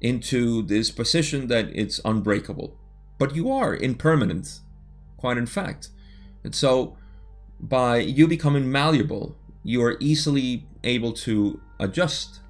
[0.00, 2.76] into this position that it's unbreakable,
[3.18, 4.60] but you are impermanent,
[5.16, 5.88] quite in fact.
[6.44, 6.96] And so,
[7.60, 12.40] by you becoming malleable, you are easily able to adjust.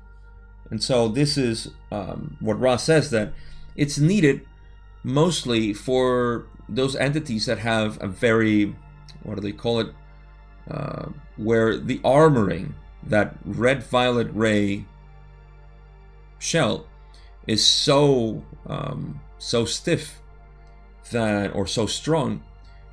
[0.70, 3.32] And so, this is um, what Ra's says that
[3.74, 4.42] it's needed
[5.02, 8.74] mostly for those entities that have a very,
[9.22, 9.88] what do they call it?
[10.70, 11.06] Uh,
[11.36, 14.84] where the armoring, that red violet ray
[16.38, 16.86] shell,
[17.46, 20.20] is so um, so stiff
[21.10, 22.42] that or so strong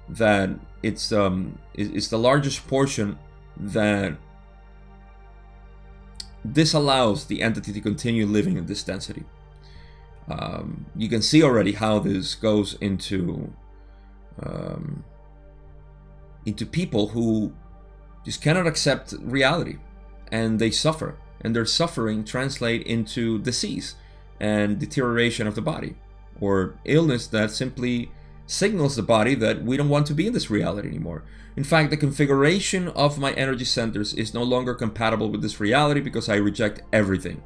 [0.07, 0.49] that
[0.84, 3.17] it's um it's the largest portion
[3.57, 4.15] that
[6.43, 9.23] this allows the entity to continue living in this density.
[10.30, 13.51] Um, you can see already how this goes into
[14.43, 15.03] um,
[16.45, 17.53] into people who
[18.23, 19.77] just cannot accept reality
[20.31, 23.95] and they suffer and their suffering translate into disease
[24.39, 25.95] and deterioration of the body
[26.39, 28.11] or illness that simply
[28.47, 31.23] signals the body that we don't want to be in this reality anymore.
[31.55, 36.01] In fact, the configuration of my energy centers is no longer compatible with this reality
[36.01, 37.41] because I reject everything.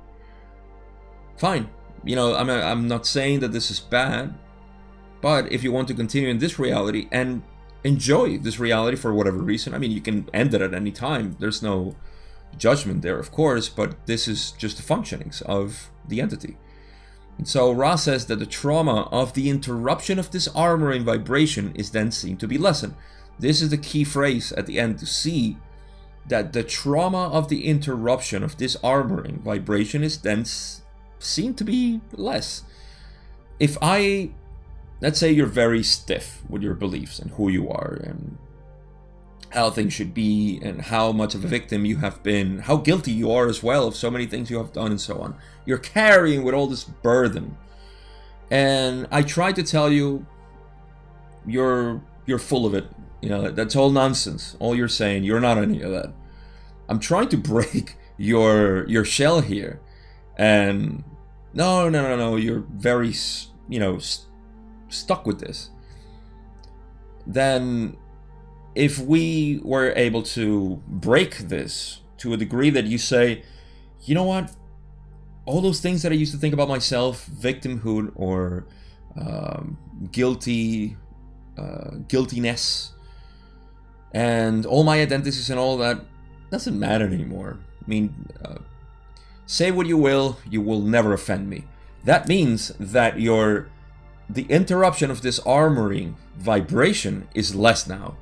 [1.38, 1.70] Fine.
[2.04, 4.34] You know, I'm, I'm not saying that this is bad,
[5.22, 7.44] but if you want to continue in this reality and
[7.84, 11.36] enjoy this reality for whatever reason, I mean, you can end it at any time.
[11.40, 11.96] There's no
[12.58, 16.58] judgment there, of course, but this is just the functionings of the entity.
[17.38, 21.92] And so Ra says that the trauma of the interruption of this armoring vibration is
[21.92, 22.96] then seen to be lessened.
[23.40, 25.58] This is the key phrase at the end to see
[26.28, 30.44] that the trauma of the interruption of this armoring vibration is then
[31.20, 32.64] seen to be less.
[33.60, 34.32] If I,
[35.02, 38.38] let's say you're very stiff with your beliefs and who you are and
[39.52, 43.12] how things should be and how much of a victim you have been, how guilty
[43.12, 45.36] you are as well of so many things you have done and so on.
[45.66, 47.58] You're carrying with all this burden.
[48.52, 50.26] And I try to tell you
[51.46, 52.86] you're you're full of it.
[53.22, 54.56] You know, that's all nonsense.
[54.60, 56.14] All you're saying, you're not any of that.
[56.88, 59.82] I'm trying to break your your shell here.
[60.38, 61.04] And
[61.54, 63.14] no, no, no, no, you're very,
[63.68, 64.00] you know,
[64.90, 65.70] stuck with this.
[67.26, 67.98] Then
[68.76, 73.44] if we were able to break this to a degree that you say,
[74.04, 74.52] you know what,
[75.46, 78.66] all those things that I used to think about myself, victimhood or
[79.20, 79.78] um,
[80.12, 80.98] guilty,
[81.58, 82.94] uh, guiltiness,
[84.14, 86.02] and all my identities and all that
[86.52, 87.60] doesn't matter anymore.
[87.84, 88.60] I mean, uh,
[89.46, 91.66] say what you will, you will never offend me.
[92.06, 93.70] That means that your
[94.30, 98.16] the interruption of this armoring vibration is less now.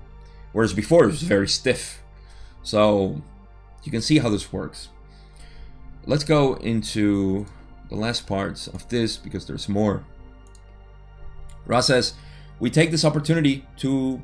[0.54, 2.02] Whereas before it was very stiff.
[2.64, 3.22] So
[3.84, 4.90] you can see how this works.
[6.06, 7.46] Let's go into
[7.90, 10.06] the last parts of this because there's more.
[11.66, 12.14] Ra says,
[12.60, 14.22] We take this opportunity to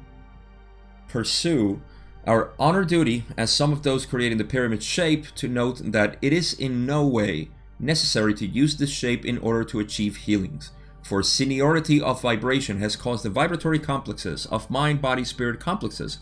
[1.09, 1.81] pursue
[2.25, 6.31] our honor duty as some of those creating the pyramid shape to note that it
[6.31, 10.71] is in no way necessary to use this shape in order to achieve healings.
[11.03, 16.19] For seniority of vibration has caused the vibratory complexes of mind, body, spirit complexes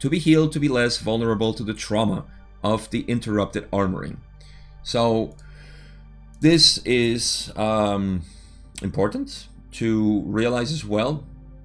[0.00, 2.26] to be healed to be less vulnerable to the trauma
[2.62, 4.18] of the interrupted armoring.
[4.82, 5.34] So,
[6.40, 8.22] this is um,
[8.82, 11.24] important to realize as well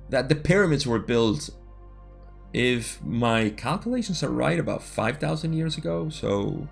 [0.09, 1.49] that the pyramids were built,
[2.53, 6.68] if my calculations are right, about 5,000 years ago, so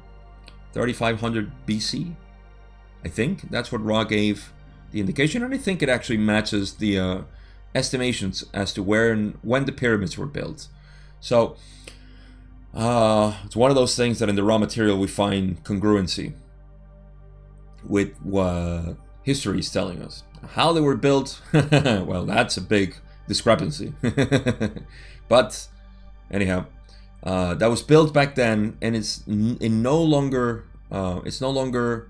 [0.74, 2.16] 3500 BC.
[3.04, 4.54] I think that's what Ra gave
[4.92, 7.22] the indication, and I think it actually matches the uh,
[7.74, 10.68] estimations as to where and when the pyramids were built.
[11.20, 11.56] So
[12.74, 16.34] uh, it's one of those things that in the Ra material we find congruency
[17.84, 20.24] with what history is telling us.
[20.54, 22.96] How they were built, well, that's a big
[23.28, 23.94] discrepancy.
[25.28, 25.68] but
[26.32, 26.66] anyhow,
[27.24, 30.66] uh, that was built back then, and it's in no longer.
[30.92, 32.10] Uh, it's no longer.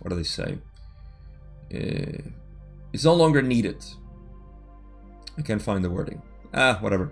[0.00, 0.58] What do they say?
[1.74, 2.30] Uh,
[2.92, 3.84] it's no longer needed.
[5.38, 6.22] I can't find the wording.
[6.52, 7.10] Ah, whatever.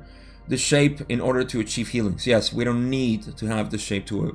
[0.49, 2.27] The shape in order to achieve healings.
[2.27, 4.33] Yes, we don't need to have the shape to uh,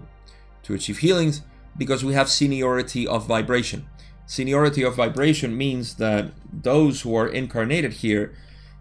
[0.63, 1.43] to achieve healings
[1.77, 3.85] because we have seniority of vibration.
[4.25, 8.33] Seniority of vibration means that those who are incarnated here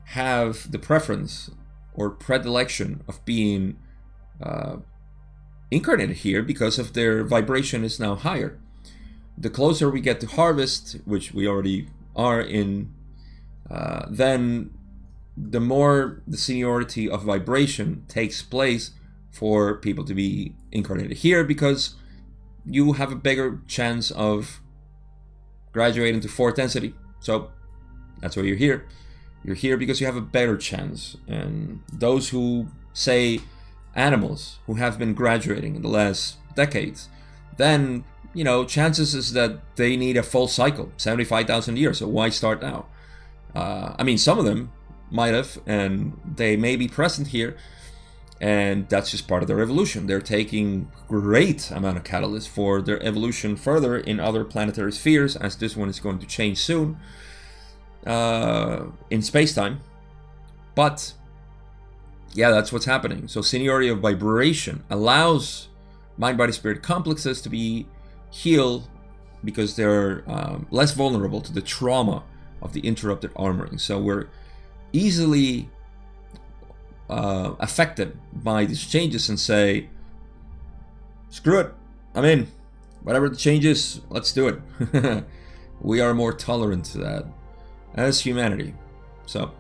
[0.06, 1.50] have the preference
[1.92, 3.76] or predilection of being
[4.42, 4.76] uh,
[5.70, 8.58] incarnated here because of their vibration is now higher
[9.36, 12.92] the closer we get to harvest, which we already are in,
[13.70, 14.70] uh, then
[15.36, 18.92] the more the seniority of vibration takes place
[19.30, 21.96] for people to be incarnated here because
[22.64, 24.60] you have a bigger chance of
[25.72, 26.94] graduating to fourth density.
[27.18, 27.50] So
[28.20, 28.86] that's why you're here.
[29.42, 31.16] You're here because you have a better chance.
[31.26, 33.40] And those who say
[33.94, 37.08] animals who have been graduating in the last decades,
[37.56, 38.04] then
[38.34, 41.98] you know, chances is that they need a full cycle, 75,000 years.
[41.98, 42.86] So why start now?
[43.54, 44.72] Uh, I mean, some of them
[45.10, 47.56] might have, and they may be present here,
[48.40, 50.08] and that's just part of their evolution.
[50.08, 55.56] They're taking great amount of catalyst for their evolution further in other planetary spheres, as
[55.56, 56.98] this one is going to change soon
[58.04, 59.80] uh, in space-time.
[60.74, 61.14] But
[62.34, 63.28] yeah, that's what's happening.
[63.28, 65.68] So seniority of vibration allows
[66.16, 67.86] mind body spirit complexes to be
[68.34, 68.88] healed
[69.44, 72.24] because they're um, less vulnerable to the trauma
[72.60, 73.78] of the interrupted armoring.
[73.78, 74.26] So we're
[74.92, 75.68] easily
[77.08, 79.88] uh, affected by these changes and say,
[81.30, 81.72] screw it,
[82.14, 82.48] I'm in.
[83.02, 85.24] Whatever the changes, let's do it.
[85.80, 87.26] we are more tolerant to that
[87.94, 88.74] as humanity.
[89.26, 89.52] So,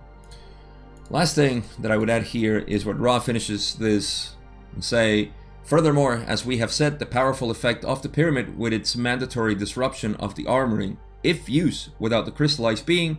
[1.10, 4.34] last thing that I would add here is what Ra finishes this
[4.72, 5.30] and say,
[5.64, 10.14] Furthermore, as we have said, the powerful effect of the pyramid with its mandatory disruption
[10.16, 13.18] of the armoring, if used without the crystallized being,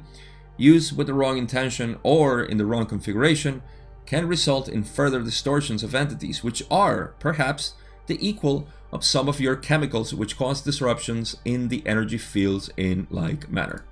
[0.55, 3.63] used with the wrong intention or in the wrong configuration,
[4.05, 7.73] can result in further distortions of entities, which are, perhaps,
[8.05, 13.07] the equal of some of your chemicals which cause disruptions in the energy fields in
[13.09, 13.83] like manner.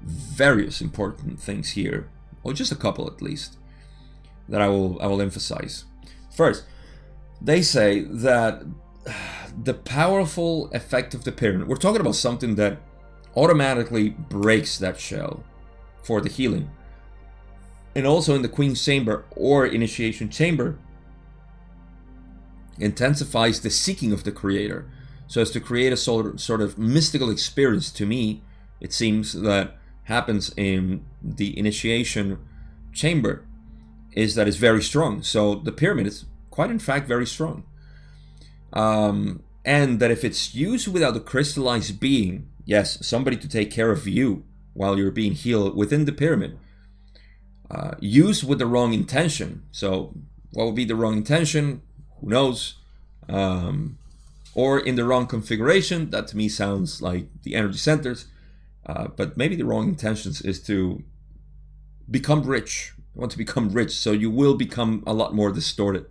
[0.00, 2.08] Various important things here,
[2.44, 3.58] or just a couple at least,
[4.48, 5.84] that I will I will emphasize.
[6.38, 6.66] First,
[7.40, 8.62] they say that
[9.64, 12.78] the powerful effect of the pyramid, we're talking about something that
[13.34, 15.42] automatically breaks that shell
[16.04, 16.70] for the healing.
[17.96, 20.78] And also in the Queen's Chamber or Initiation Chamber,
[22.78, 24.88] intensifies the seeking of the Creator
[25.26, 28.44] so as to create a sort sort of mystical experience to me
[28.80, 32.38] it seems that happens in the initiation
[32.92, 33.47] chamber
[34.12, 36.24] is that it's very strong so the pyramid is
[36.58, 37.62] quite in fact very strong.
[38.72, 43.92] Um, and that if it's used without a crystallized being, yes, somebody to take care
[43.92, 44.42] of you
[44.74, 46.58] while you're being healed within the pyramid,
[47.70, 49.62] uh, used with the wrong intention.
[49.70, 50.14] So,
[50.52, 51.82] what would be the wrong intention?
[52.20, 52.74] Who knows?
[53.28, 53.98] Um,
[54.52, 58.26] or in the wrong configuration, that to me sounds like the energy centers.
[58.84, 61.04] Uh, but maybe the wrong intentions is to
[62.10, 62.94] become rich.
[63.18, 66.06] Want to become rich, so you will become a lot more distorted.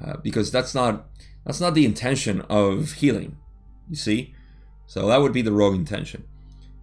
[0.00, 1.08] Uh, because that's not
[1.44, 3.36] that's not the intention of healing.
[3.90, 4.34] You see,
[4.86, 6.24] so that would be the wrong intention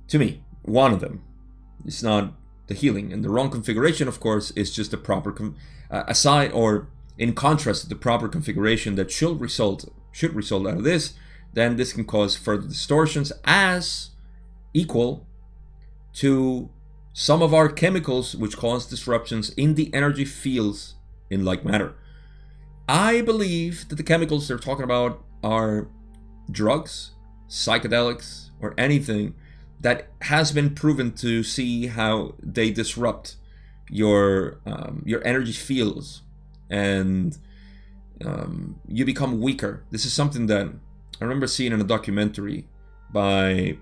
[0.10, 0.44] to me.
[0.64, 1.24] One of them.
[1.86, 2.34] It's not
[2.68, 5.56] the healing, and the wrong configuration, of course, is just the proper com-
[5.90, 10.78] uh, aside or in contrast to the proper configuration that should result should result out
[10.78, 11.14] of this.
[11.54, 14.10] Then this can cause further distortions as
[14.74, 15.26] equal
[16.16, 16.70] to
[17.18, 20.96] some of our chemicals which cause disruptions in the energy fields
[21.30, 21.94] in like manner.
[22.90, 25.88] I believe that the chemicals they're talking about are
[26.52, 27.12] drugs,
[27.48, 29.34] psychedelics, or anything
[29.80, 33.38] that has been proven to see how they disrupt
[33.90, 36.22] your um, your energy fields
[36.70, 37.38] and
[38.26, 39.86] um, you become weaker.
[39.90, 42.68] This is something that I remember seeing in a documentary
[43.10, 43.78] by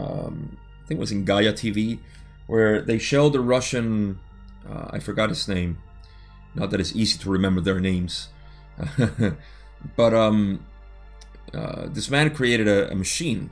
[0.00, 1.98] um, I think it was in Gaia TV
[2.46, 4.18] where they showed the Russian
[4.68, 5.78] uh, I forgot his name
[6.54, 8.28] not that it's easy to remember their names.
[9.96, 10.64] but um,
[11.52, 13.50] uh, this man created a, a machine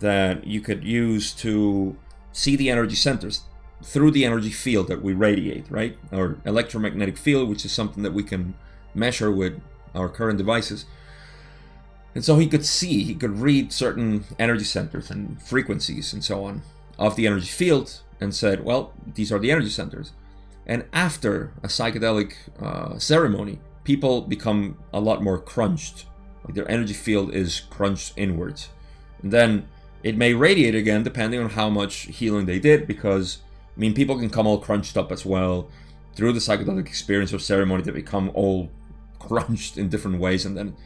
[0.00, 1.96] that you could use to
[2.32, 3.42] see the energy centers
[3.82, 5.98] through the energy field that we radiate, right?
[6.12, 8.54] Our electromagnetic field, which is something that we can
[8.94, 9.60] measure with
[9.94, 10.86] our current devices.
[12.14, 16.44] And so he could see, he could read certain energy centers and frequencies and so
[16.44, 16.62] on
[16.98, 20.12] of the energy field and said, well, these are the energy centers.
[20.66, 26.06] And after a psychedelic uh, ceremony, people become a lot more crunched.
[26.44, 28.68] Like their energy field is crunched inwards.
[29.22, 29.68] And then
[30.02, 33.38] it may radiate again depending on how much healing they did, because
[33.76, 35.70] I mean, people can come all crunched up as well
[36.14, 37.82] through the psychedelic experience or ceremony.
[37.82, 38.70] They become all
[39.18, 40.76] crunched in different ways, and then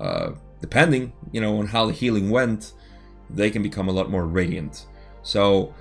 [0.00, 0.32] uh,
[0.62, 2.72] depending, you know, on how the healing went,
[3.28, 4.86] they can become a lot more radiant.
[5.22, 5.74] So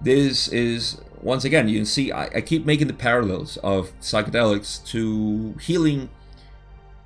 [0.00, 4.84] this is once again, you can see I, I, keep making the parallels of psychedelics
[4.86, 6.08] to healing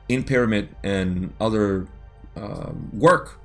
[0.09, 1.89] in pyramid and other
[2.37, 3.41] um, work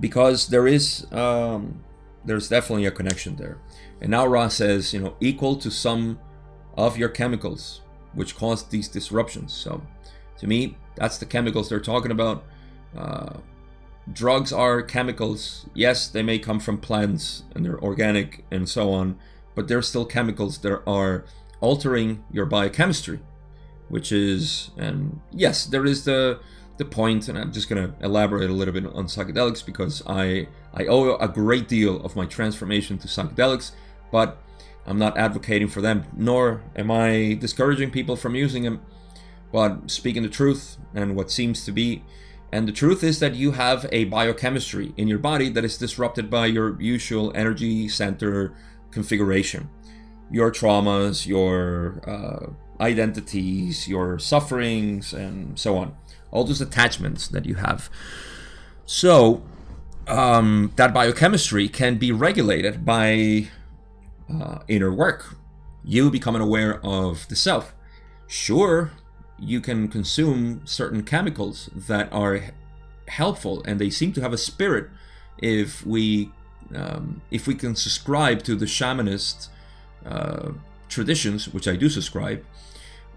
[0.00, 1.84] because there is um,
[2.24, 3.58] there's definitely a connection there.
[4.00, 6.18] And now Ra says, you know, equal to some
[6.76, 7.82] of your chemicals
[8.14, 9.52] which cause these disruptions.
[9.52, 9.82] So
[10.42, 12.42] to me, that's the chemicals they're talking about.
[12.98, 13.34] Uh,
[14.12, 15.66] drugs are chemicals.
[15.72, 19.20] Yes, they may come from plants and they're organic and so on,
[19.54, 21.24] but they're still chemicals that are
[21.60, 23.20] altering your biochemistry,
[23.88, 26.40] which is and yes, there is the
[26.76, 30.48] the point, and I'm just going to elaborate a little bit on psychedelics because I
[30.74, 33.70] I owe a great deal of my transformation to psychedelics,
[34.10, 34.42] but
[34.86, 38.80] I'm not advocating for them, nor am I discouraging people from using them.
[39.52, 42.02] But speaking the truth and what seems to be,
[42.50, 46.28] and the truth is that you have a biochemistry in your body that is disrupted
[46.28, 48.54] by your usual energy center
[48.90, 49.70] configuration.
[50.30, 52.52] Your traumas, your uh,
[52.82, 55.94] identities, your sufferings, and so on.
[56.30, 57.90] All those attachments that you have.
[58.84, 59.42] So,
[60.06, 63.48] um, that biochemistry can be regulated by
[64.32, 65.36] uh, inner work.
[65.84, 67.74] You becoming aware of the self.
[68.26, 68.92] Sure,
[69.42, 72.40] you can consume certain chemicals that are
[73.08, 74.88] helpful and they seem to have a spirit
[75.38, 76.30] if we
[76.74, 79.48] um, if we can subscribe to the shamanist
[80.06, 80.52] uh,
[80.88, 82.44] traditions, which I do subscribe,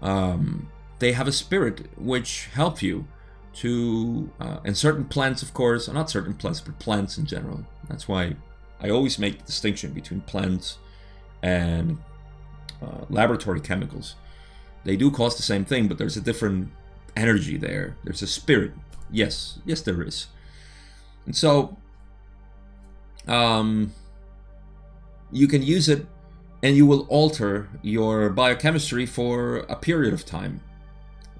[0.02, 3.06] um, they have a spirit which help you
[3.54, 7.64] to, uh, and certain plants, of course, not certain plants, but plants in general.
[7.88, 8.36] That's why
[8.80, 10.78] I always make the distinction between plants
[11.42, 11.98] and
[12.82, 14.16] uh, laboratory chemicals.
[14.86, 16.70] They do cause the same thing, but there's a different
[17.16, 17.96] energy there.
[18.04, 18.70] There's a spirit.
[19.10, 20.28] Yes, yes, there is.
[21.26, 21.76] And so,
[23.26, 23.92] um,
[25.32, 26.06] you can use it
[26.62, 30.60] and you will alter your biochemistry for a period of time.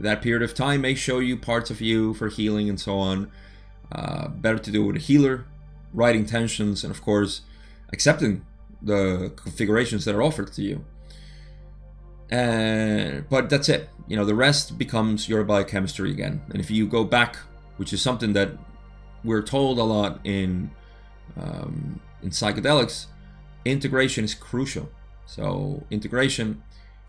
[0.01, 3.31] That period of time may show you parts of you for healing and so on.
[3.93, 5.47] Uh, better to do it with a healer,
[5.95, 7.43] right intentions, and of course,
[7.93, 8.45] accepting
[8.83, 10.85] the configurations that are offered to you.
[12.31, 13.89] And but that's it.
[14.09, 16.43] You know, the rest becomes your biochemistry again.
[16.51, 17.37] And if you go back,
[17.77, 18.51] which is something that
[19.25, 20.71] we're told a lot in
[21.37, 23.07] um, in psychedelics,
[23.65, 24.89] integration is crucial.
[25.27, 26.63] So integration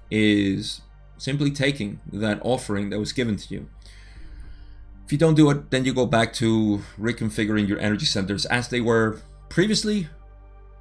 [0.09, 0.81] is
[1.17, 3.69] simply taking that offering that was given to you.
[5.05, 8.67] If you don't do it, then you go back to reconfiguring your energy centers as
[8.67, 10.09] they were previously,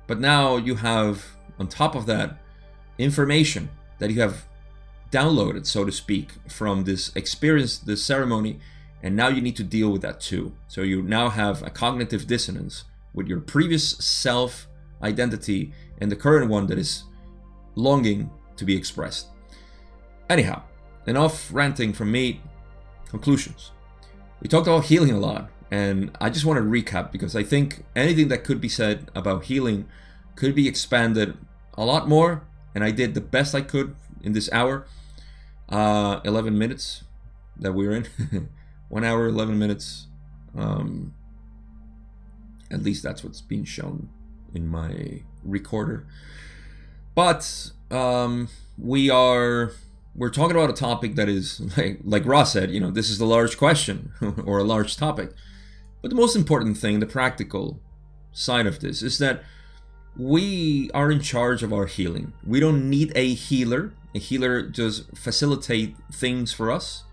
[0.06, 2.38] but now you have on top of that
[2.98, 4.46] information that you have
[5.10, 8.58] downloaded, so to speak, from this experience, this ceremony,
[9.02, 10.52] and now you need to deal with that too.
[10.68, 14.68] So you now have a cognitive dissonance with your previous self
[15.02, 17.04] identity and the current one that is
[17.74, 19.28] longing to be expressed.
[20.28, 20.62] Anyhow,
[21.06, 22.40] enough ranting from me.
[23.08, 23.70] Conclusions.
[24.40, 27.84] We talked about healing a lot, and I just want to recap because I think
[27.94, 29.86] anything that could be said about healing
[30.34, 31.38] could be expanded
[31.74, 32.42] a lot more,
[32.76, 34.86] and I did the best I could in this hour.
[35.66, 37.04] Uh, 11 minutes
[37.56, 38.50] that we're in.
[38.90, 40.08] One hour, 11 minutes.
[40.54, 41.14] Um,
[42.70, 44.10] at least that's what's being shown
[44.54, 46.06] in my recorder.
[47.14, 49.72] But um, we are
[50.14, 53.20] we're talking about a topic that is like like Ross said, you know, this is
[53.20, 54.12] a large question
[54.44, 55.30] or a large topic.
[56.02, 57.80] But the most important thing, the practical
[58.32, 59.42] side of this, is that
[60.18, 62.32] we are in charge of our healing.
[62.46, 63.92] We don't need a healer.
[64.14, 67.04] A healer just facilitate things for us.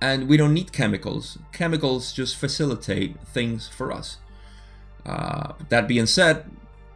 [0.00, 1.38] And we don't need chemicals.
[1.52, 4.16] Chemicals just facilitate things for us.
[5.04, 6.50] Uh, that being said,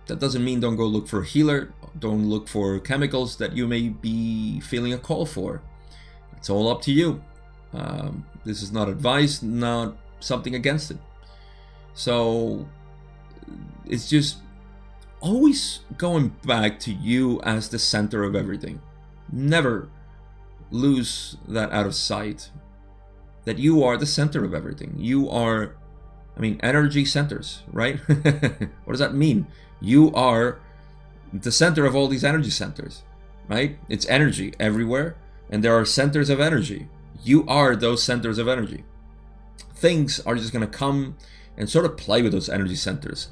[0.07, 1.73] that doesn't mean don't go look for a healer.
[1.99, 5.63] Don't look for chemicals that you may be feeling a call for.
[6.37, 7.23] It's all up to you.
[7.73, 10.99] Um, this is not advice, not something against it.
[11.95, 12.69] So
[13.85, 14.39] it's just
[15.21, 18.81] always going back to you as the center of everything.
[19.33, 19.89] Never
[20.71, 22.51] lose that out of sight.
[23.45, 24.95] That you are the center of everything.
[24.99, 25.77] You are,
[26.37, 27.99] I mean, energy centers, right?
[28.09, 29.47] what does that mean?
[29.81, 30.59] You are
[31.33, 33.03] the center of all these energy centers,
[33.49, 33.79] right?
[33.89, 35.17] It's energy everywhere,
[35.51, 36.89] and there are centers of energy.
[37.23, 38.85] You are those centers of energy.
[39.75, 41.17] Things are just going to come
[41.57, 43.29] and sort of play with those energy centers.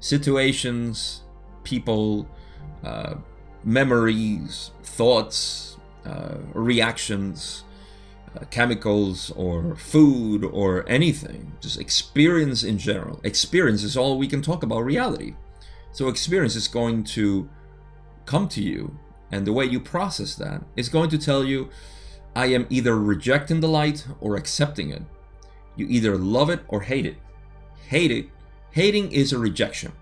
[0.00, 1.22] Situations,
[1.62, 2.28] people,
[2.84, 3.14] uh,
[3.64, 7.64] memories, thoughts, uh, reactions,
[8.36, 11.52] uh, chemicals, or food, or anything.
[11.60, 13.20] Just experience in general.
[13.24, 15.34] Experience is all we can talk about reality.
[15.92, 17.48] So experience is going to
[18.24, 18.96] come to you,
[19.32, 21.68] and the way you process that is going to tell you,
[22.34, 25.02] I am either rejecting the light or accepting it.
[25.76, 27.16] You either love it or hate it.
[27.88, 28.28] Hate it.
[28.72, 29.92] Hating is a rejection.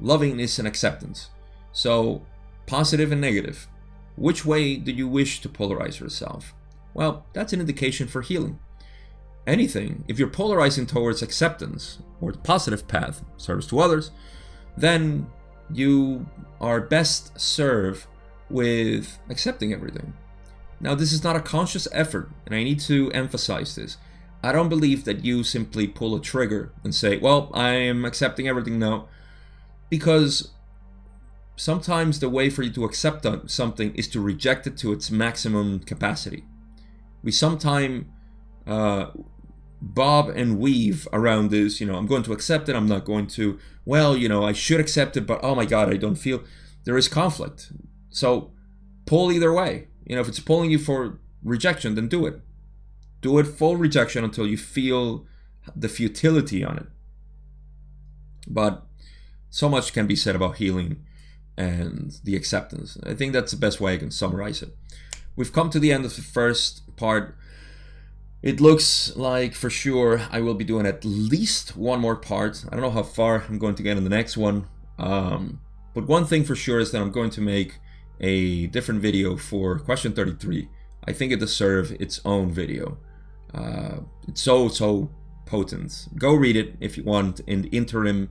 [0.00, 1.30] Loving is an acceptance.
[1.72, 2.22] So,
[2.66, 3.68] positive and negative.
[4.16, 6.54] Which way do you wish to polarize yourself?
[6.92, 8.58] Well, that's an indication for healing.
[9.46, 14.10] Anything, if you're polarizing towards acceptance or the positive path, service to others,
[14.76, 15.26] then
[15.72, 16.26] you
[16.60, 18.06] are best served
[18.48, 20.14] with accepting everything.
[20.80, 23.96] Now, this is not a conscious effort, and I need to emphasize this.
[24.44, 28.46] I don't believe that you simply pull a trigger and say, well, I am accepting
[28.46, 29.08] everything now.
[29.88, 30.50] Because
[31.56, 35.78] sometimes the way for you to accept something is to reject it to its maximum
[35.78, 36.44] capacity.
[37.22, 38.04] We sometimes
[38.66, 39.12] uh,
[39.80, 41.80] bob and weave around this.
[41.80, 42.76] You know, I'm going to accept it.
[42.76, 43.58] I'm not going to.
[43.86, 46.42] Well, you know, I should accept it, but oh my God, I don't feel.
[46.84, 47.72] There is conflict.
[48.10, 48.52] So
[49.06, 49.88] pull either way.
[50.04, 52.42] You know, if it's pulling you for rejection, then do it.
[53.24, 55.24] Do it full rejection until you feel
[55.74, 56.86] the futility on it.
[58.46, 58.82] But
[59.48, 61.06] so much can be said about healing
[61.56, 62.98] and the acceptance.
[63.02, 64.76] I think that's the best way I can summarize it.
[65.36, 67.34] We've come to the end of the first part.
[68.42, 72.62] It looks like for sure I will be doing at least one more part.
[72.68, 74.66] I don't know how far I'm going to get in the next one.
[74.98, 75.62] Um,
[75.94, 77.78] but one thing for sure is that I'm going to make
[78.20, 80.68] a different video for question 33.
[81.06, 82.98] I think it deserves its own video.
[83.54, 85.10] Uh, it's so, so
[85.46, 86.08] potent.
[86.16, 88.30] Go read it if you want in the interim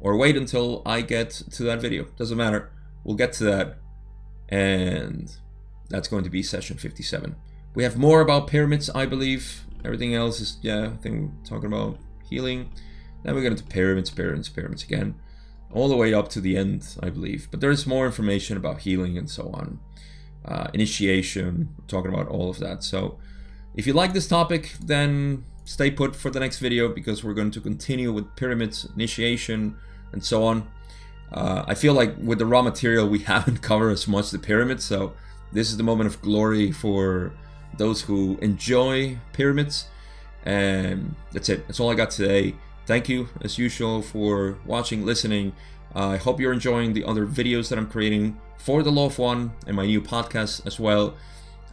[0.00, 2.04] or wait until I get to that video.
[2.16, 2.70] Doesn't matter.
[3.04, 3.78] We'll get to that.
[4.48, 5.34] And
[5.88, 7.36] that's going to be session 57.
[7.74, 9.64] We have more about pyramids, I believe.
[9.84, 11.98] Everything else is, yeah, I think we're talking about
[12.28, 12.70] healing.
[13.22, 15.14] Then we're going to pyramids, pyramids, pyramids again.
[15.72, 17.48] All the way up to the end, I believe.
[17.50, 19.80] But there's more information about healing and so on.
[20.44, 22.82] Uh, initiation, talking about all of that.
[22.82, 23.18] So
[23.74, 27.50] if you like this topic, then stay put for the next video because we're going
[27.52, 29.76] to continue with pyramids, initiation,
[30.12, 30.68] and so on.
[31.32, 34.84] Uh, I feel like with the Ra material, we haven't covered as much the pyramids,
[34.84, 35.14] so
[35.52, 37.32] this is the moment of glory for
[37.78, 39.86] those who enjoy pyramids.
[40.44, 41.66] And that's it.
[41.66, 42.54] That's all I got today.
[42.86, 45.52] Thank you, as usual, for watching, listening.
[45.94, 49.52] Uh, I hope you're enjoying the other videos that I'm creating for the of One
[49.66, 51.14] and my new podcast as well.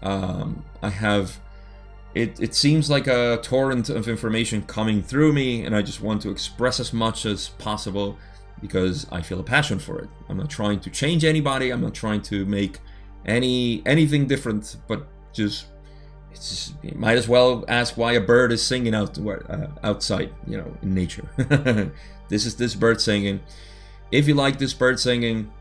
[0.01, 1.39] Um, I have
[2.15, 6.21] it, it seems like a torrent of information coming through me, and I just want
[6.23, 8.17] to express as much as possible
[8.61, 10.09] because I feel a passion for it.
[10.27, 11.71] I'm not trying to change anybody.
[11.71, 12.79] I'm not trying to make
[13.25, 15.67] any anything different, but just
[16.31, 20.33] it's just, you might as well ask why a bird is singing out uh, outside,
[20.47, 21.29] you know, in nature.
[22.29, 23.39] this is this bird singing.
[24.11, 25.51] If you like this bird singing,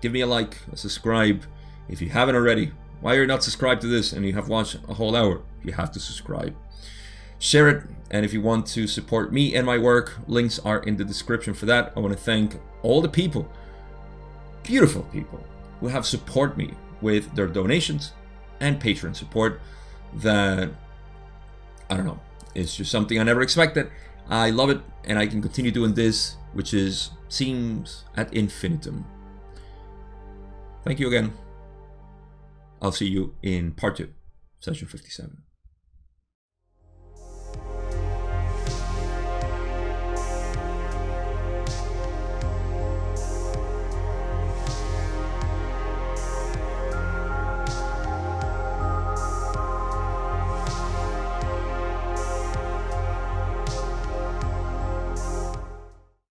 [0.00, 1.44] give me a like, a subscribe.
[1.88, 4.76] If you haven't already, why are you not subscribed to this and you have watched
[4.88, 5.42] a whole hour?
[5.62, 6.54] You have to subscribe.
[7.38, 10.96] Share it, and if you want to support me and my work, links are in
[10.96, 11.92] the description for that.
[11.96, 13.48] I want to thank all the people,
[14.64, 15.44] beautiful people,
[15.80, 18.12] who have supported me with their donations
[18.60, 19.60] and Patreon support.
[20.14, 20.70] That
[21.88, 22.20] I don't know,
[22.54, 23.90] it's just something I never expected.
[24.28, 29.04] I love it, and I can continue doing this, which is seems ad infinitum.
[30.82, 31.32] Thank you again.
[32.80, 34.12] I'll see you in part two,
[34.60, 35.42] session 57.